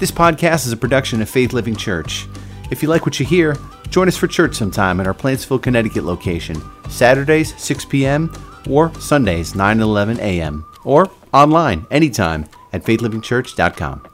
[0.00, 2.26] This podcast is a production of Faith Living Church.
[2.70, 3.54] If you like what you hear,
[3.90, 6.56] join us for church sometime at our Plantsville, Connecticut location,
[6.88, 8.32] Saturdays 6 p.m.
[8.66, 10.64] or Sundays 9 and 11 a.m.
[10.84, 14.06] or online anytime at faithlivingchurch.com.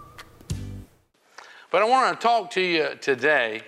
[1.71, 3.63] But I want to talk to you today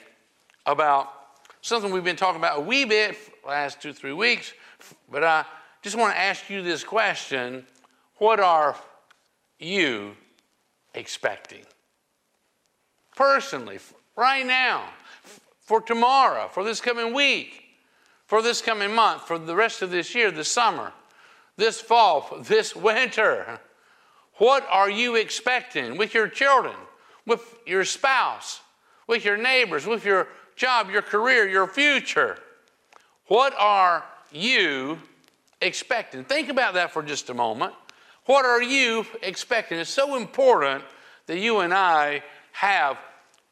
[0.66, 1.12] about
[1.60, 3.16] something we've been talking about a wee bit
[3.46, 4.54] last two, three weeks.
[5.08, 5.44] But I
[5.82, 7.64] just want to ask you this question
[8.16, 8.74] What are
[9.60, 10.16] you
[10.94, 11.64] expecting?
[13.18, 13.80] Personally,
[14.14, 14.84] right now,
[15.58, 17.64] for tomorrow, for this coming week,
[18.26, 20.92] for this coming month, for the rest of this year, this summer,
[21.56, 23.58] this fall, this winter.
[24.34, 26.76] What are you expecting with your children,
[27.26, 28.60] with your spouse,
[29.08, 32.38] with your neighbors, with your job, your career, your future?
[33.26, 35.00] What are you
[35.60, 36.22] expecting?
[36.22, 37.74] Think about that for just a moment.
[38.26, 39.80] What are you expecting?
[39.80, 40.84] It's so important
[41.26, 42.96] that you and I have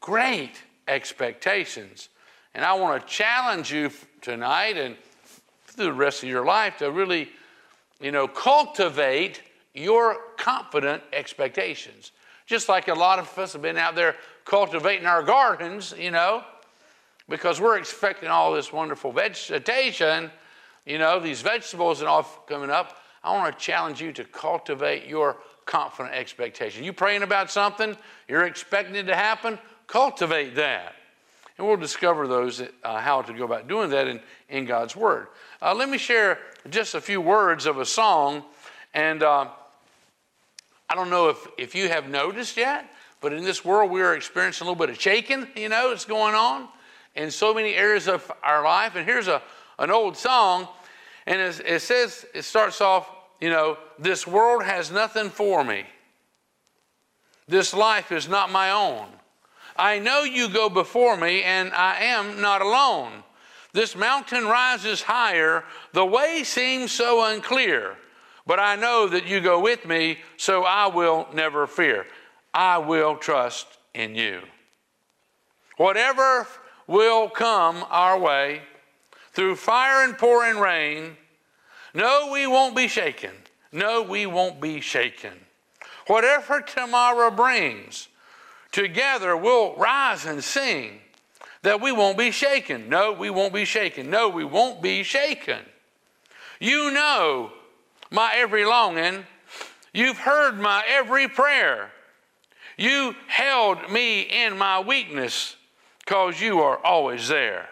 [0.00, 2.08] great expectations.
[2.55, 4.97] And I want to challenge you tonight and
[5.66, 7.28] through the rest of your life to really,
[8.00, 9.42] you know, cultivate
[9.74, 12.12] your confident expectations.
[12.47, 16.44] Just like a lot of us have been out there cultivating our gardens, you know,
[17.28, 20.30] because we're expecting all this wonderful vegetation,
[20.86, 22.98] you know, these vegetables and all coming up.
[23.24, 25.36] I want to challenge you to cultivate your
[25.67, 26.84] confident expectation.
[26.84, 27.97] You praying about something,
[28.28, 30.95] you're expecting it to happen, cultivate that.
[31.59, 35.29] And we'll discover those, uh, how to go about doing that in, in God's Word.
[35.62, 38.45] Uh, let me share just a few words of a song.
[38.92, 39.48] And uh,
[40.89, 44.14] I don't know if, if you have noticed yet, but in this world we are
[44.14, 46.69] experiencing a little bit of shaking, you know, it's going on
[47.14, 48.95] in so many areas of our life.
[48.95, 49.41] And here's a,
[49.79, 50.69] an old song,
[51.27, 55.84] and it, it says, it starts off, you know, this world has nothing for me.
[57.48, 59.07] This life is not my own.
[59.78, 63.22] I know you go before me, and I am not alone.
[63.72, 67.96] This mountain rises higher, the way seems so unclear,
[68.46, 72.06] but I know that you go with me, so I will never fear.
[72.55, 74.40] I will trust in you.
[75.77, 76.46] Whatever
[76.86, 78.62] will come our way,
[79.33, 81.18] through fire and pouring rain,
[81.92, 83.33] no, we won't be shaken.
[83.72, 85.33] No, we won't be shaken.
[86.06, 88.08] Whatever tomorrow brings,
[88.77, 91.01] together we'll rise and sing
[91.63, 92.91] that we won't be shaken.
[92.91, 94.11] No, we won't be shaken.
[94.11, 95.61] No, we won't be shaken.
[96.61, 97.53] You know
[98.11, 99.25] my every longing.
[99.95, 101.91] You've heard my every prayer.
[102.77, 105.57] You held me in my weakness
[106.01, 107.70] because you are always there.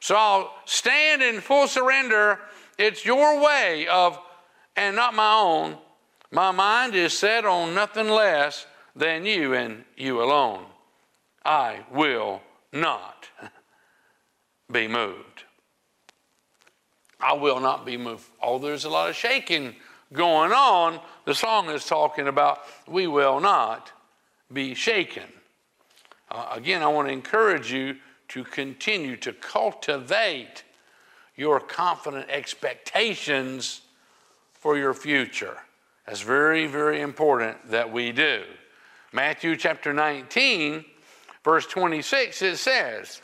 [0.00, 2.38] So I'll stand in full surrender.
[2.78, 4.18] It's your way of,
[4.74, 5.76] and not my own.
[6.32, 8.64] My mind is set on nothing less
[8.96, 10.64] than you and you alone.
[11.44, 12.40] I will
[12.72, 13.28] not
[14.72, 15.44] be moved.
[17.20, 18.24] I will not be moved.
[18.42, 19.76] Oh, there's a lot of shaking
[20.12, 21.00] going on.
[21.24, 23.92] The song is talking about we will not
[24.52, 25.24] be shaken.
[26.30, 27.96] Uh, again, I want to encourage you
[28.28, 30.64] to continue to cultivate
[31.36, 33.82] your confident expectations
[34.52, 35.58] for your future.
[36.06, 38.42] That's very, very important that we do.
[39.12, 40.84] Matthew chapter 19,
[41.44, 43.22] verse 26, it says,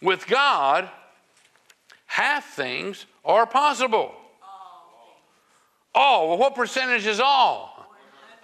[0.00, 0.88] With God,
[2.06, 4.14] half things are possible.
[5.94, 6.28] All.
[6.28, 7.92] Well, what percentage is all?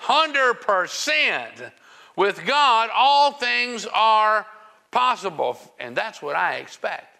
[0.03, 1.73] 100%.
[2.17, 4.47] With God, all things are
[4.91, 5.59] possible.
[5.79, 7.14] And that's what I expect.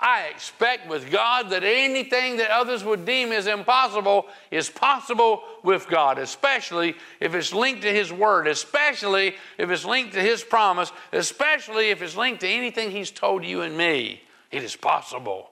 [0.00, 5.88] I expect with God that anything that others would deem as impossible is possible with
[5.88, 10.90] God, especially if it's linked to His Word, especially if it's linked to His promise,
[11.12, 14.22] especially if it's linked to anything He's told you and me.
[14.50, 15.50] It is possible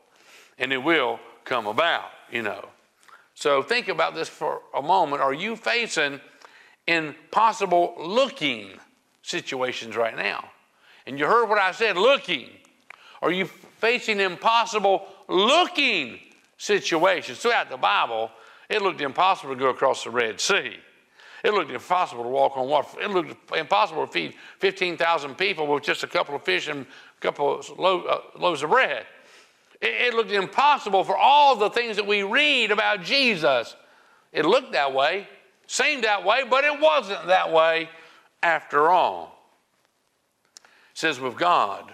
[0.59, 2.69] and it will come about, you know.
[3.35, 5.23] So think about this for a moment.
[5.23, 6.21] Are you facing
[6.87, 8.71] impossible looking
[9.23, 10.49] situations right now?
[11.07, 12.49] And you heard what I said looking.
[13.23, 13.49] Are you
[13.79, 16.19] facing impossible looking
[16.57, 17.39] situations?
[17.39, 18.31] Throughout the Bible,
[18.69, 20.77] it looked impossible to go across the Red Sea.
[21.45, 23.01] It looked impossible to walk on water.
[23.01, 27.21] It looked impossible to feed 15,000 people with just a couple of fish and a
[27.21, 29.07] couple of uh, loaves of bread.
[29.81, 33.77] It, it looked impossible for all the things that we read about Jesus.
[34.33, 35.29] It looked that way,
[35.67, 37.89] seemed that way, but it wasn't that way
[38.43, 39.39] after all.
[40.57, 41.93] It says, with God,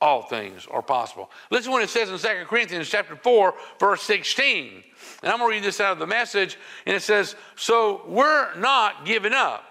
[0.00, 1.30] all things are possible.
[1.50, 4.84] Listen what it says in 2 Corinthians chapter 4, verse 16.
[5.22, 6.56] And I'm going to read this out of the message.
[6.86, 9.64] And it says, So we're not giving up.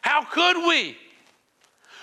[0.00, 0.96] How could we?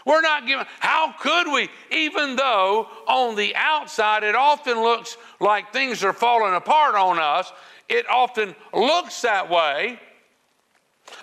[0.05, 1.69] We're not giving, how could we?
[1.91, 7.51] Even though on the outside it often looks like things are falling apart on us,
[7.89, 9.99] it often looks that way.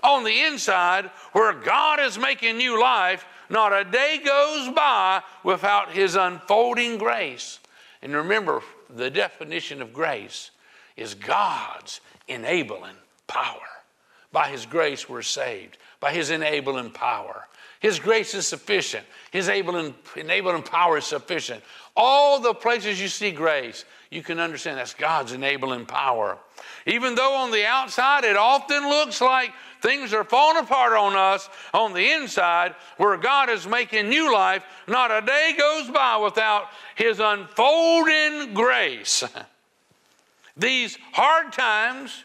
[0.03, 5.93] On the inside, where God is making new life, not a day goes by without
[5.93, 7.59] His unfolding grace.
[8.03, 10.51] And remember, the definition of grace
[10.97, 12.97] is God's enabling
[13.27, 13.61] power.
[14.33, 15.79] By His grace, we're saved.
[16.01, 17.47] By His enabling power.
[17.81, 19.05] His grace is sufficient.
[19.31, 21.63] His enabling, enabling power is sufficient.
[21.95, 26.39] All the places you see grace, you can understand that's God's enabling power.
[26.87, 29.53] Even though on the outside it often looks like
[29.83, 34.65] things are falling apart on us, on the inside, where God is making new life,
[34.89, 39.25] not a day goes by without His unfolding grace.
[40.57, 42.25] These hard times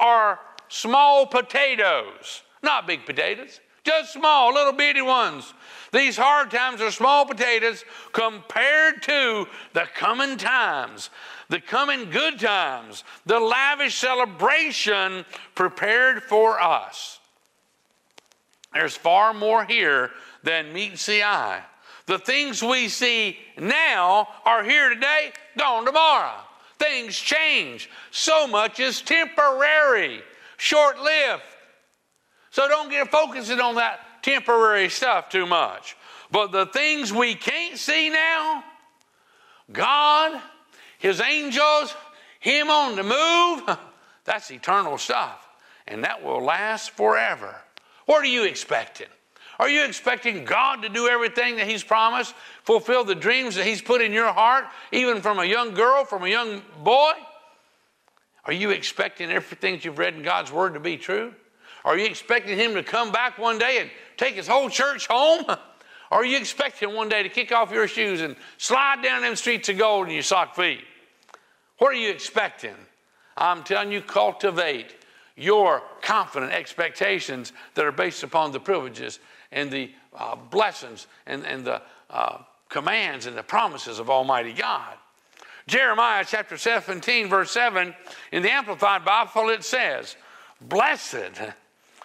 [0.00, 5.54] are small potatoes, not big potatoes, just small, little bitty ones.
[5.92, 11.08] These hard times are small potatoes compared to the coming times,
[11.48, 15.24] the coming good times, the lavish celebration
[15.54, 17.18] prepared for us.
[18.74, 20.10] There's far more here
[20.42, 21.62] than meets the eye.
[22.04, 26.36] The things we see now are here today, gone tomorrow.
[26.78, 27.88] Things change.
[28.10, 30.20] So much is temporary,
[30.58, 31.42] short lived.
[32.50, 35.96] So don't get focusing on that temporary stuff too much.
[36.30, 38.64] But the things we can't see now,
[39.72, 40.40] God,
[40.98, 41.94] His angels,
[42.40, 43.78] Him on the move,
[44.24, 45.46] that's eternal stuff.
[45.86, 47.56] And that will last forever.
[48.06, 49.06] What are you expecting?
[49.58, 53.82] Are you expecting God to do everything that He's promised, fulfill the dreams that He's
[53.82, 57.12] put in your heart, even from a young girl, from a young boy?
[58.44, 61.34] Are you expecting everything that you've read in God's Word to be true?
[61.88, 65.46] Are you expecting Him to come back one day and take His whole church home?
[66.10, 69.70] Are you expecting one day to kick off your shoes and slide down them streets
[69.70, 70.84] of gold in your sock feet?
[71.78, 72.74] What are you expecting?
[73.38, 74.96] I'm telling you, cultivate
[75.34, 79.18] your confident expectations that are based upon the privileges
[79.50, 81.80] and the uh, blessings and, and the
[82.10, 82.36] uh,
[82.68, 84.94] commands and the promises of Almighty God.
[85.66, 87.94] Jeremiah chapter 17, verse 7,
[88.32, 90.16] in the Amplified Bible, it says,
[90.60, 91.40] Blessed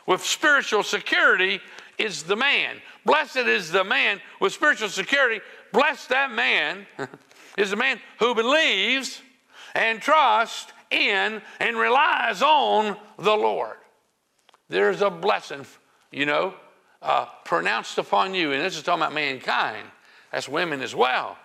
[0.06, 1.60] with spiritual security
[1.98, 2.78] is the man.
[3.06, 5.42] Blessed is the man with spiritual security.
[5.72, 6.86] Blessed that man
[7.58, 9.22] is the man who believes
[9.76, 13.78] and trusts in and relies on the Lord.
[14.70, 15.66] There's a blessing,
[16.12, 16.54] you know,
[17.02, 18.52] uh, pronounced upon you.
[18.52, 19.88] And this is talking about mankind.
[20.32, 21.38] That's women as well.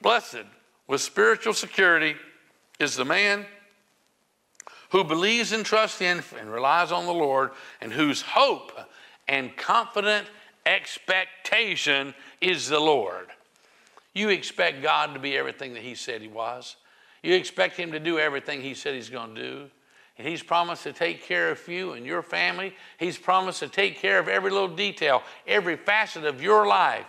[0.00, 0.44] Blessed
[0.88, 2.16] with spiritual security
[2.80, 3.46] is the man
[4.92, 7.50] who believes and trusts in and relies on the Lord
[7.80, 8.78] and whose hope
[9.26, 10.26] and confident
[10.66, 13.26] expectation is the Lord.
[14.12, 16.76] You expect God to be everything that He said He was.
[17.22, 19.70] You expect Him to do everything He said He's going to do.
[20.18, 22.74] And He's promised to take care of you and your family.
[22.98, 27.06] He's promised to take care of every little detail, every facet of your life,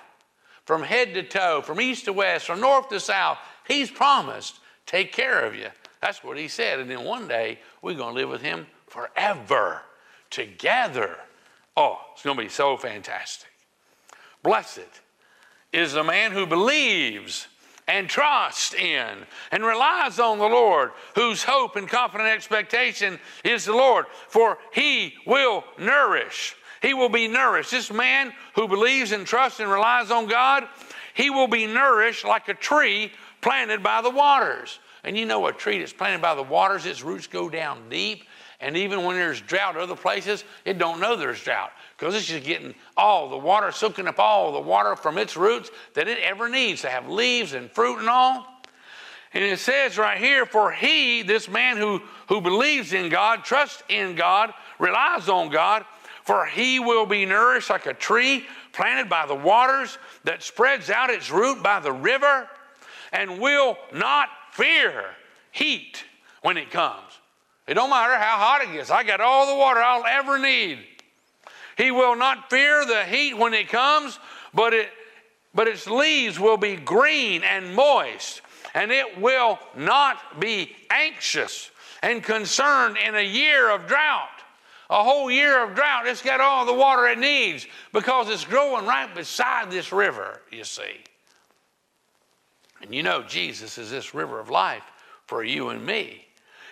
[0.65, 3.39] from head to toe, from east to west, from north to south.
[3.68, 5.68] He's promised take care of you.
[6.01, 6.80] That's what He said.
[6.80, 9.81] And then one day we're going to live with Him forever
[10.31, 11.18] together.
[11.77, 13.50] Oh, it's going to be so fantastic.
[14.41, 14.80] Blessed
[15.71, 17.47] is the man who believes
[17.87, 19.18] and trusts in
[19.52, 25.13] and relies on the Lord, whose hope and confident expectation is the Lord, for he
[25.28, 26.56] will nourish.
[26.81, 27.71] He will be nourished.
[27.71, 30.68] This man who believes and trusts and relies on God,
[31.13, 33.11] he will be nourished like a tree
[33.42, 34.80] planted by the waters.
[35.04, 38.24] And you know, a tree that's planted by the waters, its roots go down deep.
[38.60, 42.45] And even when there's drought other places, it don't know there's drought because it's just
[42.45, 46.48] getting all the water, soaking up all the water from its roots that it ever
[46.48, 48.48] needs to have leaves and fruit and all.
[49.33, 53.83] And it says right here, for he, this man who, who believes in God, trusts
[53.90, 55.83] in God, relies on God,
[56.24, 61.10] for he will be nourished like a tree planted by the waters that spreads out
[61.10, 62.48] its root by the river
[63.12, 65.06] and will not fear
[65.52, 66.04] heat
[66.42, 67.19] when it comes.
[67.68, 68.92] It don't matter how hot it gets.
[68.92, 70.80] I got all the water I'll ever need.
[71.78, 74.19] He will not fear the heat when it comes,
[74.54, 74.90] but, it,
[75.56, 78.42] but its leaves will be green and moist,
[78.76, 81.72] and it will not be anxious
[82.04, 84.30] and concerned in a year of drought.
[84.90, 88.86] A whole year of drought, it's got all the water it needs because it's growing
[88.86, 91.02] right beside this river, you see.
[92.83, 94.83] And you know, Jesus is this river of life
[95.25, 96.25] for you and me.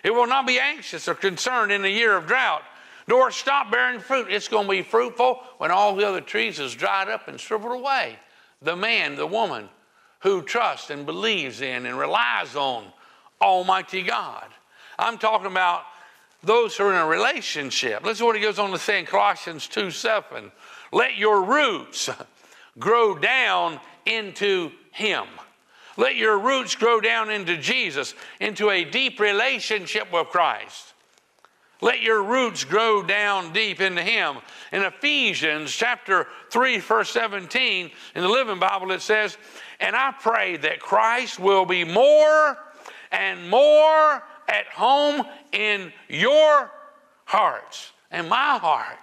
[0.04, 2.62] It will not be anxious or concerned in a year of drought
[3.08, 4.28] nor stop bearing fruit.
[4.30, 7.72] It's going to be fruitful when all the other trees is dried up and shriveled
[7.72, 8.18] away.
[8.60, 9.68] The man, the woman
[10.20, 12.84] who trusts and believes in and relies on
[13.40, 14.46] Almighty God.
[14.98, 15.82] I'm talking about
[16.44, 18.04] those who are in a relationship.
[18.04, 20.52] Listen to what he goes on to say in Colossians 2 7.
[20.92, 22.08] Let your roots
[22.78, 25.24] grow down into Him.
[25.96, 30.94] Let your roots grow down into Jesus, into a deep relationship with Christ.
[31.82, 34.36] Let your roots grow down deep into Him.
[34.70, 39.36] In Ephesians chapter 3, verse 17, in the Living Bible, it says,
[39.80, 42.56] And I pray that Christ will be more
[43.10, 46.70] and more at home in your
[47.24, 48.98] hearts and my heart.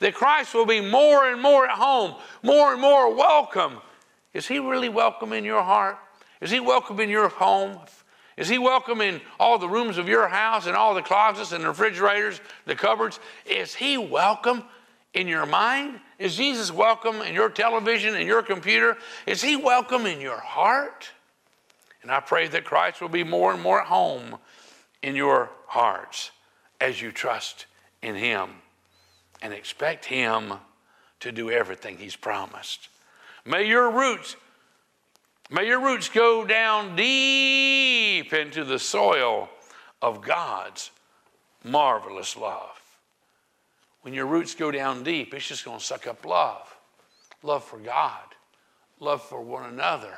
[0.00, 3.78] That Christ will be more and more at home, more and more welcome.
[4.34, 5.98] Is He really welcome in your heart?
[6.40, 7.78] Is He welcome in your home?
[8.36, 11.64] Is He welcome in all the rooms of your house and all the closets and
[11.64, 13.18] the refrigerators, the cupboards?
[13.44, 14.64] Is He welcome
[15.14, 16.00] in your mind?
[16.18, 18.96] Is Jesus welcome in your television and your computer?
[19.26, 21.10] Is He welcome in your heart?
[22.02, 24.38] And I pray that Christ will be more and more at home
[25.02, 26.30] in your hearts
[26.80, 27.66] as you trust
[28.02, 28.50] in Him
[29.42, 30.54] and expect Him
[31.20, 32.88] to do everything He's promised.
[33.44, 34.36] May your roots,
[35.50, 39.48] may your roots go down deep into the soil
[40.02, 40.90] of God's
[41.64, 42.80] marvelous love.
[44.02, 46.74] When your roots go down deep, it's just going to suck up love.
[47.42, 48.24] Love for God,
[49.00, 50.14] love for one another.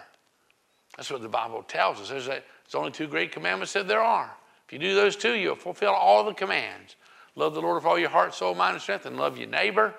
[0.96, 2.08] That's what the Bible tells us.
[2.08, 4.34] There's, a, there's only two great commandments that there are.
[4.66, 6.96] If you do those two, you'll fulfill all the commands.
[7.36, 9.94] Love the Lord with all your heart, soul, mind, and strength, and love your neighbor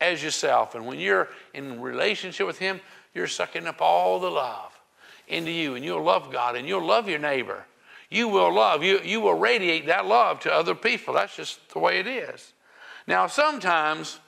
[0.00, 0.74] as yourself.
[0.74, 2.80] And when you're in relationship with Him,
[3.14, 4.78] you're sucking up all the love
[5.28, 7.64] into you, and you'll love God and you'll love your neighbor.
[8.10, 11.14] You will love, you, you will radiate that love to other people.
[11.14, 12.52] That's just the way it is.
[13.06, 14.18] Now, sometimes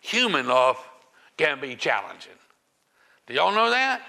[0.00, 0.76] human love
[1.36, 2.32] can be challenging.
[3.26, 4.02] Do y'all know that?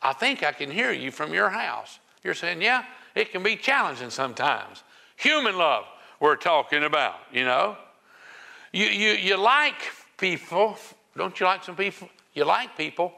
[0.00, 1.98] I think I can hear you from your house.
[2.22, 4.84] You're saying, yeah, it can be challenging sometimes.
[5.16, 5.84] Human love,
[6.20, 7.76] we're talking about, you know.
[8.72, 9.80] You, you, you like
[10.16, 10.76] people,
[11.18, 12.08] don't you like some people?
[12.32, 13.12] You like people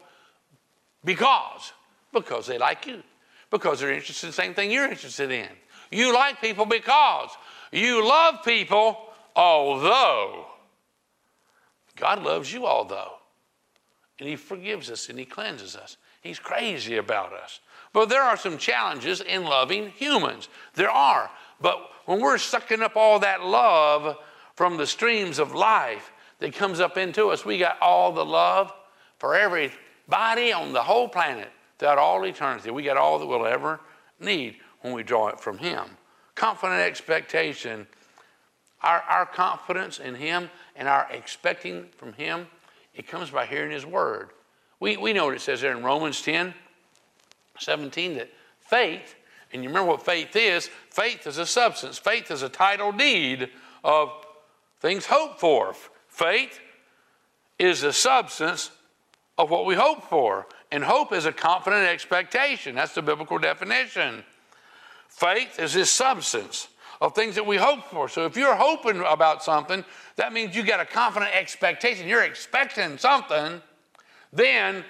[1.05, 1.73] because,
[2.13, 3.03] because they like you,
[3.51, 5.49] because they're interested in the same thing you're interested in.
[5.91, 7.31] You like people because
[7.73, 8.97] you love people,
[9.37, 10.47] although
[11.97, 13.13] God loves you, although.
[14.19, 15.97] And He forgives us and He cleanses us.
[16.23, 17.61] He's crazy about us.
[17.93, 20.49] But there are some challenges in loving humans.
[20.75, 21.31] There are.
[21.61, 24.17] But when we're sucking up all that love
[24.55, 28.73] from the streams of life that comes up into us, we got all the love
[29.19, 32.71] for everybody on the whole planet throughout all eternity.
[32.71, 33.81] We got all that we'll ever
[34.19, 35.85] need when we draw it from Him.
[36.35, 37.87] Confident expectation.
[38.83, 42.47] Our, our confidence in Him and our expecting from Him,
[42.95, 44.31] it comes by hearing His Word.
[44.81, 46.55] We, we know what it says there in Romans 10
[47.59, 48.31] 17 that
[48.61, 49.17] faith,
[49.53, 53.51] and you remember what faith is faith is a substance, faith is a title deed
[53.85, 54.11] of
[54.81, 55.75] things hoped for.
[56.21, 56.61] Faith
[57.59, 58.71] is the substance
[59.39, 60.47] of what we hope for.
[60.71, 62.75] And hope is a confident expectation.
[62.75, 64.23] That's the biblical definition.
[65.09, 66.69] Faith is the substance
[67.01, 68.07] of things that we hope for.
[68.07, 69.83] So if you're hoping about something,
[70.17, 72.07] that means you got a confident expectation.
[72.07, 73.63] You're expecting something,
[74.31, 74.85] then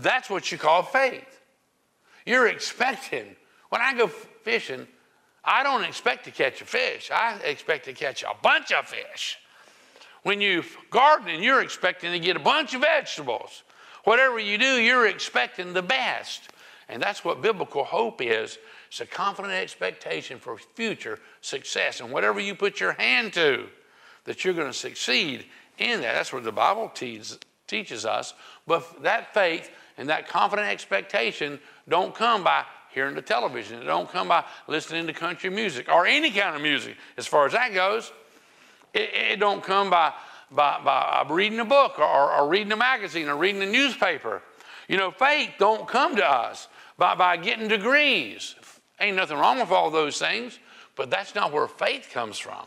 [0.00, 1.42] that's what you call faith.
[2.26, 3.36] You're expecting.
[3.68, 4.88] When I go fishing,
[5.44, 7.12] I don't expect to catch a fish.
[7.12, 9.38] I expect to catch a bunch of fish.
[10.26, 13.62] When you're gardening, you're expecting to get a bunch of vegetables.
[14.02, 16.48] Whatever you do, you're expecting the best.
[16.88, 18.58] And that's what biblical hope is.
[18.88, 22.00] It's a confident expectation for future success.
[22.00, 23.66] And whatever you put your hand to,
[24.24, 25.46] that you're going to succeed
[25.78, 26.14] in that.
[26.14, 28.34] That's what the Bible teaches, teaches us.
[28.66, 33.80] But that faith and that confident expectation don't come by hearing the television.
[33.80, 37.46] It don't come by listening to country music or any kind of music, as far
[37.46, 38.10] as that goes.
[38.96, 40.12] It, it don't come by,
[40.50, 44.42] by, by reading a book or, or reading a magazine or reading a newspaper.
[44.88, 48.54] You know, faith don't come to us by, by getting degrees.
[48.98, 50.58] Ain't nothing wrong with all those things,
[50.94, 52.64] but that's not where faith comes from.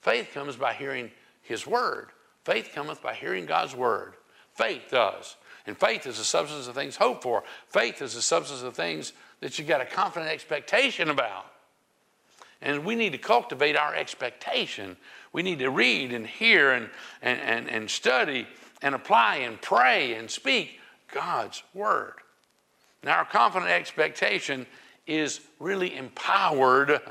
[0.00, 1.10] Faith comes by hearing
[1.42, 2.08] His Word.
[2.44, 4.14] Faith cometh by hearing God's Word.
[4.54, 5.36] Faith does.
[5.66, 7.44] And faith is the substance of things hoped for.
[7.68, 11.46] Faith is the substance of things that you've got a confident expectation about.
[12.62, 14.96] And we need to cultivate our expectation.
[15.36, 16.88] We need to read and hear and,
[17.20, 18.46] and, and, and study
[18.80, 20.80] and apply and pray and speak
[21.12, 22.14] God's word.
[23.04, 24.64] Now, our confident expectation
[25.06, 27.02] is really empowered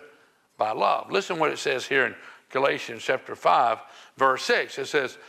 [0.58, 1.12] by love.
[1.12, 2.16] Listen what it says here in
[2.50, 3.78] Galatians chapter 5,
[4.18, 4.80] verse 6.
[4.80, 5.20] It says,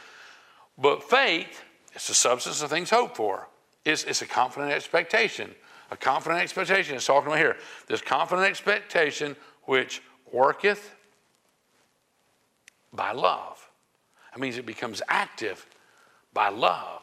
[0.78, 3.46] But faith is the substance of things hoped for.
[3.84, 5.54] It's, it's a confident expectation.
[5.90, 6.96] A confident expectation.
[6.96, 7.58] It's talking about here.
[7.88, 10.00] This confident expectation which
[10.32, 10.95] worketh
[12.96, 13.68] by love.
[14.32, 15.66] That means it becomes active
[16.32, 17.02] by love.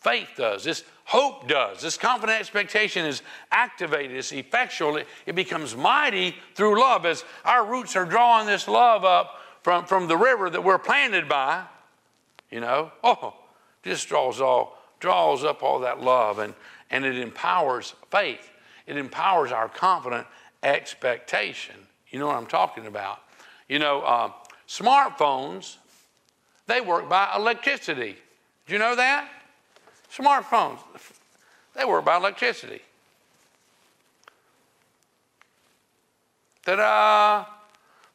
[0.00, 0.64] Faith does.
[0.64, 1.80] This hope does.
[1.82, 7.64] This confident expectation is activated, it's effectual, it, it becomes mighty through love as our
[7.66, 11.64] roots are drawing this love up from, from the river that we're planted by.
[12.50, 13.34] You know, oh,
[13.82, 16.54] just draws all draws up all that love and,
[16.90, 18.50] and it empowers faith.
[18.86, 20.26] It empowers our confident
[20.62, 21.76] expectation.
[22.10, 23.20] You know what I'm talking about.
[23.68, 24.32] You know, uh,
[24.68, 25.76] smartphones,
[26.66, 28.16] they work by electricity.
[28.66, 29.28] Do you know that?
[30.14, 30.78] Smartphones,
[31.74, 32.80] they work by electricity.
[36.64, 37.46] Ta da!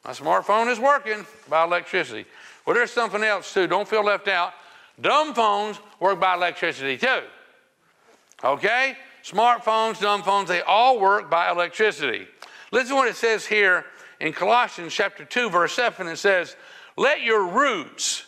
[0.04, 2.26] My smartphone is working by electricity.
[2.64, 3.66] Well, there's something else too.
[3.66, 4.52] Don't feel left out.
[5.00, 7.22] Dumb phones work by electricity too.
[8.44, 8.96] Okay?
[9.24, 12.26] Smartphones, dumb phones, they all work by electricity.
[12.70, 13.86] Listen to what it says here
[14.20, 16.06] in Colossians chapter 2, verse 7.
[16.08, 16.56] It says,
[16.96, 18.24] Let your roots,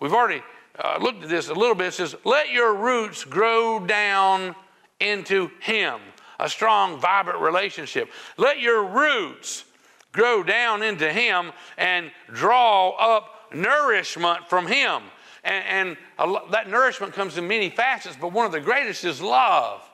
[0.00, 0.42] we've already
[0.78, 1.88] uh, looked at this a little bit.
[1.88, 4.54] It says, Let your roots grow down
[5.00, 6.00] into Him.
[6.40, 8.10] A strong, vibrant relationship.
[8.36, 9.64] Let your roots
[10.12, 15.02] grow down into Him and draw up nourishment from Him.
[15.44, 19.88] And, and that nourishment comes in many facets, but one of the greatest is love.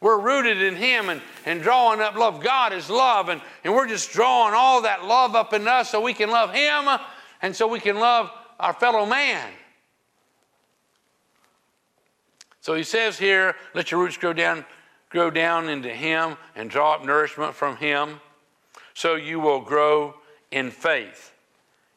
[0.00, 2.42] We're rooted in Him and, and drawing up love.
[2.42, 6.00] God is love, and, and we're just drawing all that love up in us so
[6.00, 6.88] we can love Him
[7.42, 9.50] and so we can love our fellow man.
[12.66, 14.64] So he says here, let your roots grow down,
[15.08, 18.20] grow down into him and draw up nourishment from him,
[18.92, 20.16] so you will grow
[20.50, 21.32] in faith.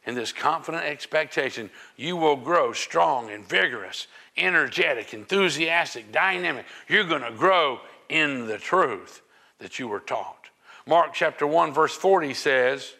[0.06, 6.66] In this confident expectation, you will grow strong and vigorous, energetic, enthusiastic, dynamic.
[6.88, 9.22] You're going to grow in the truth
[9.58, 10.50] that you were taught.
[10.86, 12.92] Mark chapter 1, verse 40 says,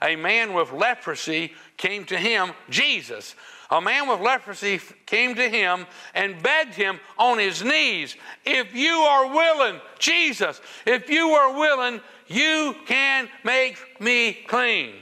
[0.00, 3.34] A man with leprosy came to him, Jesus,
[3.70, 8.92] a man with leprosy came to him and begged him on his knees, If you
[8.92, 14.94] are willing, Jesus, if you are willing, you can make me clean.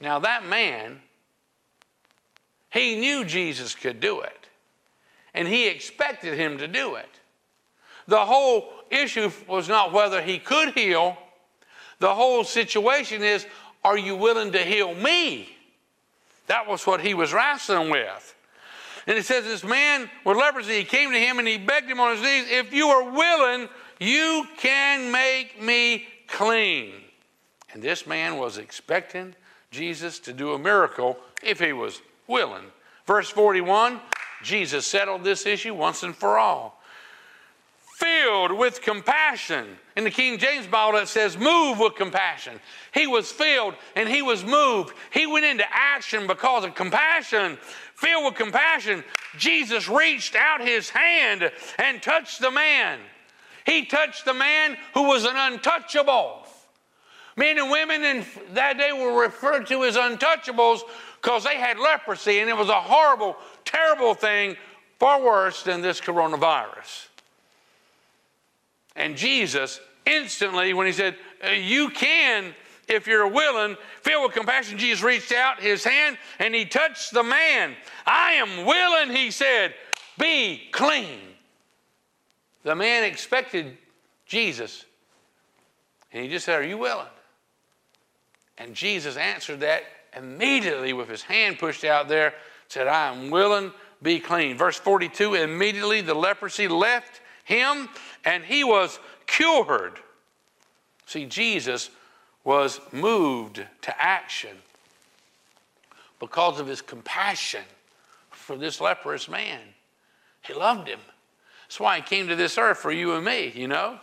[0.00, 1.00] Now, that man,
[2.72, 4.46] he knew Jesus could do it,
[5.34, 7.19] and he expected him to do it.
[8.10, 11.16] The whole issue was not whether he could heal,
[12.00, 13.46] the whole situation is,
[13.84, 15.48] Are you willing to heal me?
[16.48, 18.34] That was what he was wrestling with.
[19.06, 22.00] And it says, This man with leprosy, he came to him and he begged him
[22.00, 23.68] on his knees, If you are willing,
[24.00, 26.94] you can make me clean.
[27.72, 29.36] And this man was expecting
[29.70, 32.64] Jesus to do a miracle if he was willing.
[33.06, 34.00] Verse 41
[34.42, 36.79] Jesus settled this issue once and for all
[38.00, 39.66] filled with compassion.
[39.96, 42.58] In the King James Bible, it says, move with compassion.
[42.92, 44.94] He was filled and he was moved.
[45.12, 47.58] He went into action because of compassion.
[47.94, 49.04] Filled with compassion,
[49.36, 52.98] Jesus reached out his hand and touched the man.
[53.66, 56.46] He touched the man who was an untouchable.
[57.36, 60.80] Men and women in that day were referred to as untouchables
[61.20, 64.56] because they had leprosy, and it was a horrible, terrible thing,
[64.98, 67.09] far worse than this coronavirus.
[69.00, 72.54] And Jesus instantly, when he said, uh, You can,
[72.86, 77.22] if you're willing, filled with compassion, Jesus reached out his hand and he touched the
[77.22, 77.74] man.
[78.04, 79.74] I am willing, he said,
[80.18, 81.18] be clean.
[82.62, 83.78] The man expected
[84.26, 84.84] Jesus.
[86.12, 87.06] And he just said, Are you willing?
[88.58, 89.84] And Jesus answered that
[90.14, 92.34] immediately with his hand pushed out there,
[92.68, 94.58] said, I am willing, be clean.
[94.58, 97.88] Verse 42 immediately the leprosy left him
[98.24, 99.98] and he was cured.
[101.06, 101.90] See, Jesus
[102.44, 104.56] was moved to action
[106.18, 107.64] because of his compassion
[108.30, 109.60] for this leprous man.
[110.42, 111.00] He loved him.
[111.66, 113.98] That's why he came to this earth for you and me, you know?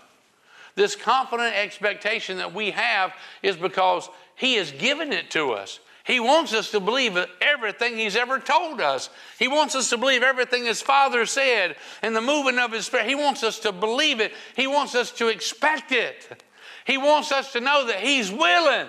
[0.76, 5.80] This confident expectation that we have is because he has given it to us.
[6.08, 9.10] He wants us to believe everything He's ever told us.
[9.38, 13.08] He wants us to believe everything His Father said and the moving of His Spirit.
[13.08, 14.32] He wants us to believe it.
[14.56, 16.42] He wants us to expect it.
[16.86, 18.88] He wants us to know that He's willing.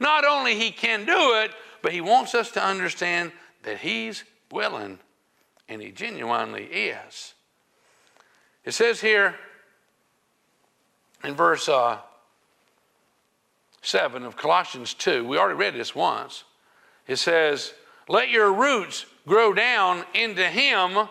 [0.00, 1.50] Not only He can do it,
[1.82, 3.32] but He wants us to understand
[3.64, 4.98] that He's willing,
[5.68, 7.34] and He genuinely is.
[8.64, 9.34] It says here
[11.22, 11.98] in verse uh,
[13.82, 15.24] 7 of Colossians 2.
[15.26, 16.44] We already read this once.
[17.06, 17.72] It says,
[18.08, 21.08] Let your roots grow down into Him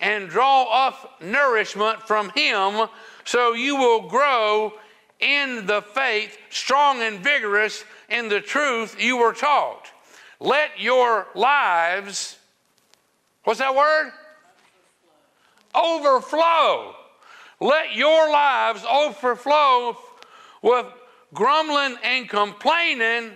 [0.00, 2.88] and draw up nourishment from Him,
[3.24, 4.72] so you will grow
[5.20, 9.90] in the faith, strong and vigorous in the truth you were taught.
[10.40, 12.38] Let your lives,
[13.44, 14.12] what's that word?
[15.74, 16.94] Overflow.
[17.60, 19.96] Let your lives overflow
[20.62, 20.86] with
[21.34, 23.32] grumbling and complaining.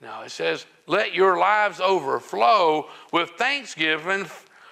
[0.00, 4.26] Now it says, let your lives overflow with thanksgiving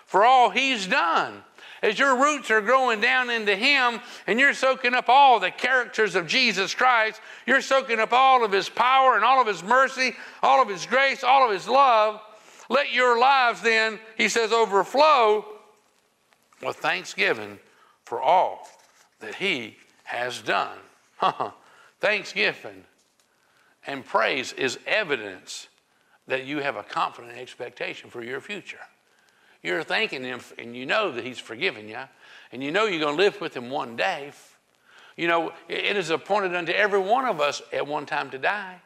[0.06, 1.42] for all he's done.
[1.82, 6.14] As your roots are growing down into him and you're soaking up all the characters
[6.14, 10.14] of Jesus Christ, you're soaking up all of his power and all of his mercy,
[10.42, 12.20] all of his grace, all of his love.
[12.70, 15.44] Let your lives then, he says, overflow
[16.64, 17.58] with thanksgiving
[18.04, 18.66] for all
[19.20, 20.78] that he has done.
[22.00, 22.84] Thanksgiving
[23.86, 25.68] and praise is evidence
[26.26, 28.80] that you have a confident expectation for your future.
[29.62, 31.98] You're thanking Him, and you know that He's forgiven you,
[32.52, 34.32] and you know you're going to live with Him one day.
[35.16, 38.80] You know, it is appointed unto every one of us at one time to die.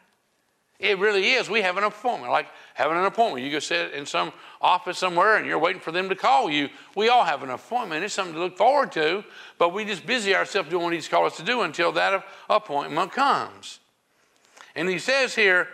[0.81, 1.47] It really is.
[1.47, 3.45] We have an appointment, like having an appointment.
[3.45, 6.69] You go sit in some office somewhere and you're waiting for them to call you.
[6.95, 8.03] We all have an appointment.
[8.03, 9.23] It's something to look forward to,
[9.59, 13.11] but we just busy ourselves doing what He's called us to do until that appointment
[13.11, 13.79] comes.
[14.75, 15.67] And He says here,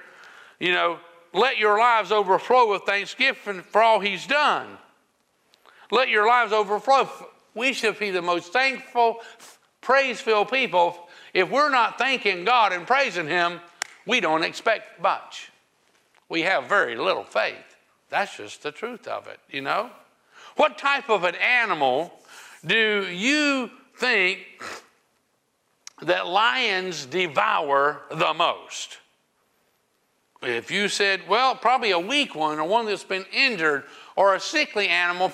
[0.59, 0.99] you know,
[1.33, 4.77] let your lives overflow with thanksgiving for all He's done.
[5.89, 7.09] Let your lives overflow.
[7.55, 9.19] We should be the most thankful,
[9.79, 11.07] praise filled people.
[11.33, 13.61] If we're not thanking God and praising Him,
[14.07, 15.51] we don't expect much.
[16.29, 17.55] We have very little faith.
[18.09, 19.89] That's just the truth of it, you know?
[20.55, 22.13] What type of an animal
[22.65, 24.39] do you think
[26.01, 28.97] that lions devour the most?
[30.41, 33.83] If you said, well, probably a weak one or one that's been injured
[34.15, 35.31] or a sickly animal,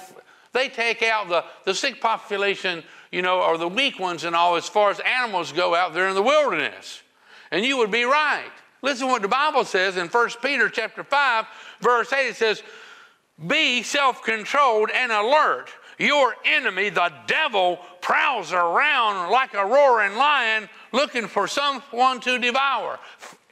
[0.54, 4.56] they take out the, the sick population, you know, or the weak ones and all
[4.56, 7.02] as far as animals go out there in the wilderness.
[7.52, 8.52] And you would be right.
[8.84, 11.46] Listen what the Bible says in 1 Peter chapter 5,
[11.80, 12.28] verse 8.
[12.28, 12.62] It says,
[13.48, 15.70] Be self-controlled and alert.
[15.98, 23.00] Your enemy, the devil, prowls around like a roaring lion looking for someone to devour.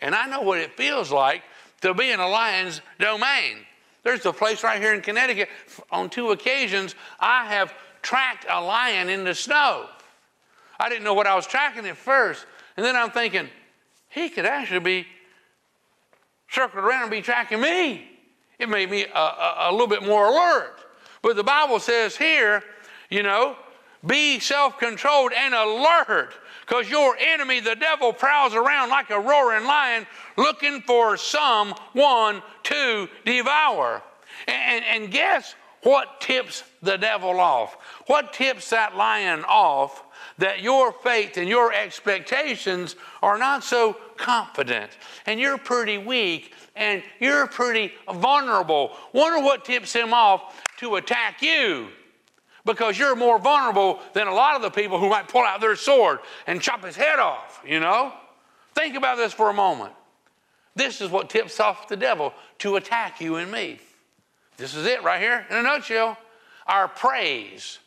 [0.01, 1.43] And I know what it feels like
[1.79, 3.59] to be in a lion's domain.
[4.03, 5.47] There's a place right here in Connecticut,
[5.91, 9.85] on two occasions, I have tracked a lion in the snow.
[10.77, 12.45] I didn't know what I was tracking at first.
[12.75, 13.47] And then I'm thinking,
[14.09, 15.07] he could actually be
[16.51, 18.07] circled around and be tracking me.
[18.59, 20.77] It made me a, a, a little bit more alert.
[21.21, 22.63] But the Bible says here,
[23.09, 23.55] you know,
[24.05, 26.33] be self controlled and alert
[26.65, 30.05] because your enemy, the devil, prowls around like a roaring lion
[30.37, 34.01] looking for someone to devour.
[34.47, 37.77] And, and, guess what tips the devil off?
[38.07, 40.03] What tips that lion off
[40.41, 44.89] that your faith and your expectations are not so confident
[45.27, 48.97] and you're pretty weak and you're pretty vulnerable.
[49.13, 51.89] Wonder what tips him off to attack you
[52.65, 55.75] because you're more vulnerable than a lot of the people who might pull out their
[55.75, 58.11] sword and chop his head off, you know?
[58.73, 59.93] Think about this for a moment.
[60.75, 63.79] This is what tips off the devil to attack you and me.
[64.57, 66.17] This is it right here in a nutshell.
[66.65, 67.77] Our praise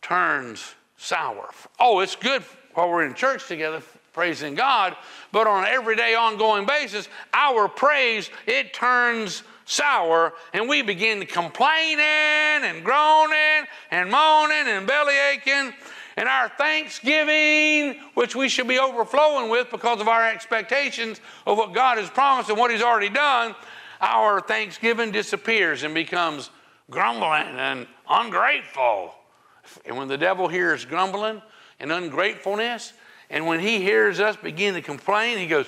[0.00, 1.50] turns sour.
[1.78, 2.42] Oh, it's good
[2.74, 3.82] while we're in church together
[4.12, 4.96] praising God,
[5.30, 11.26] but on an everyday ongoing basis, our praise it turns sour and we begin to
[11.26, 15.74] complaining and groaning and moaning and belly aching
[16.16, 21.74] and our thanksgiving, which we should be overflowing with because of our expectations of what
[21.74, 23.54] God has promised and what He's already done,
[24.00, 26.48] our thanksgiving disappears and becomes
[26.90, 29.14] grumbling and ungrateful.
[29.84, 31.42] And when the devil hears grumbling
[31.80, 32.92] and ungratefulness,
[33.30, 35.66] and when he hears us begin to complain, he goes,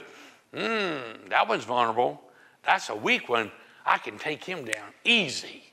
[0.52, 2.22] Hmm, that one's vulnerable.
[2.64, 3.50] That's a weak one.
[3.84, 5.64] I can take him down easy.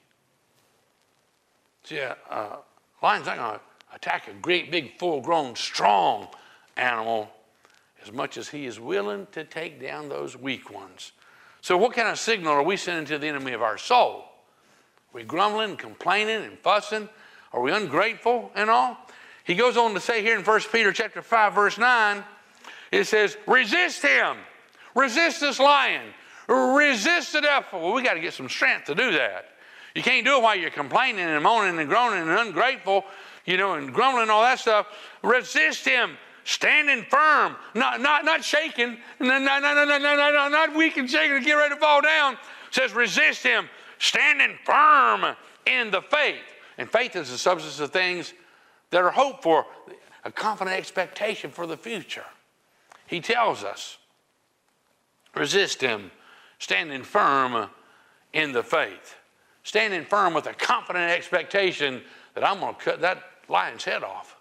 [1.84, 2.58] See, uh, uh,
[3.02, 3.62] lion's not going to
[3.96, 6.28] attack a great, big, full grown, strong
[6.78, 7.30] animal
[8.04, 11.12] as much as he is willing to take down those weak ones.
[11.62, 14.26] So, what kind of signal are we sending to the enemy of our soul?
[15.14, 17.10] We grumbling complaining and fussing?
[17.54, 18.98] Are we ungrateful and all?
[19.44, 22.24] He goes on to say here in 1 Peter chapter 5, verse 9,
[22.92, 24.38] it says, resist him.
[24.96, 26.02] Resist this lion.
[26.48, 27.82] Resist the devil.
[27.82, 29.46] Well, we got to get some strength to do that.
[29.94, 33.06] You can't do it while you're complaining and moaning and groaning and ungrateful,
[33.46, 34.88] you know, and grumbling and all that stuff.
[35.24, 40.50] Resist him, standing firm, not not not shaking, no no no no no no no,
[40.50, 42.34] not weak and shaking to get ready to fall down.
[42.34, 42.40] It
[42.72, 46.44] says resist him, standing firm in the faith.
[46.78, 48.34] And faith is the substance of things
[48.92, 49.66] that are hoped for,
[50.24, 52.26] a confident expectation for the future.
[53.08, 53.98] He tells us,
[55.36, 56.12] resist him,
[56.60, 57.70] standing firm
[58.34, 59.16] in the faith.
[59.64, 62.02] Standing firm with a confident expectation
[62.36, 64.36] that I'm going to cut that lion's head off.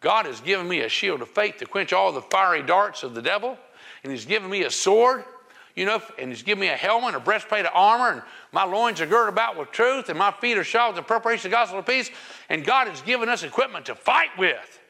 [0.00, 3.14] God has given me a shield of faith to quench all the fiery darts of
[3.14, 3.56] the devil,
[4.02, 5.24] and He's given me a sword,
[5.74, 8.22] you know, and He's given me a helmet, a breastplate of armor, and
[8.54, 11.48] my loins are girded about with truth, and my feet are shod with the preparation
[11.48, 12.08] of the gospel of peace.
[12.48, 14.80] And God has given us equipment to fight with.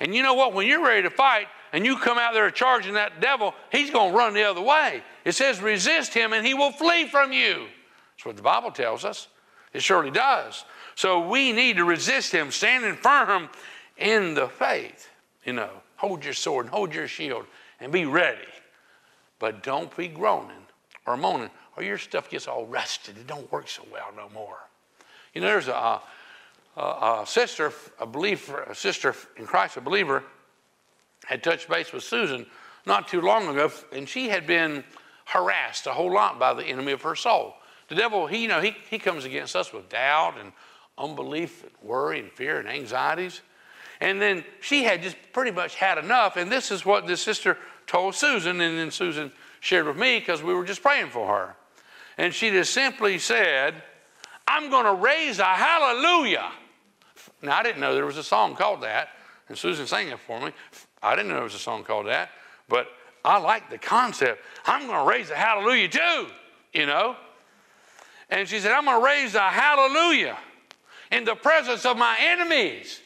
[0.00, 0.52] And you know what?
[0.52, 4.12] When you're ready to fight and you come out there charging that devil, he's going
[4.12, 5.02] to run the other way.
[5.24, 7.66] It says, resist him and he will flee from you.
[8.16, 9.28] That's what the Bible tells us.
[9.72, 10.64] It surely does.
[10.94, 13.48] So we need to resist him, standing firm
[13.96, 15.08] in the faith.
[15.44, 17.46] You know, hold your sword and hold your shield
[17.80, 18.40] and be ready.
[19.38, 20.66] But don't be groaning
[21.06, 23.16] or moaning or your stuff gets all rusted.
[23.18, 24.58] It don't work so well no more.
[25.34, 26.00] You know, there's a,
[26.76, 30.22] a, a sister, a believer, a sister in Christ, a believer,
[31.26, 32.46] had touched base with Susan
[32.86, 34.82] not too long ago, and she had been
[35.26, 37.54] harassed a whole lot by the enemy of her soul.
[37.88, 40.52] The devil, he, you know, he, he comes against us with doubt and
[40.96, 43.40] unbelief and worry and fear and anxieties.
[44.00, 46.36] And then she had just pretty much had enough.
[46.36, 49.30] And this is what this sister told Susan, and then Susan
[49.60, 51.56] shared with me because we were just praying for her.
[52.18, 53.82] And she just simply said,
[54.46, 56.50] I'm going to raise a hallelujah.
[57.42, 59.10] Now, I didn't know there was a song called that,
[59.48, 60.52] and Susan sang it for me.
[61.02, 62.30] I didn't know there was a song called that,
[62.68, 62.88] but
[63.24, 64.42] I like the concept.
[64.66, 66.26] I'm going to raise a hallelujah too,
[66.72, 67.16] you know.
[68.28, 70.36] And she said, I'm going to raise a hallelujah
[71.10, 73.00] in the presence of my enemies.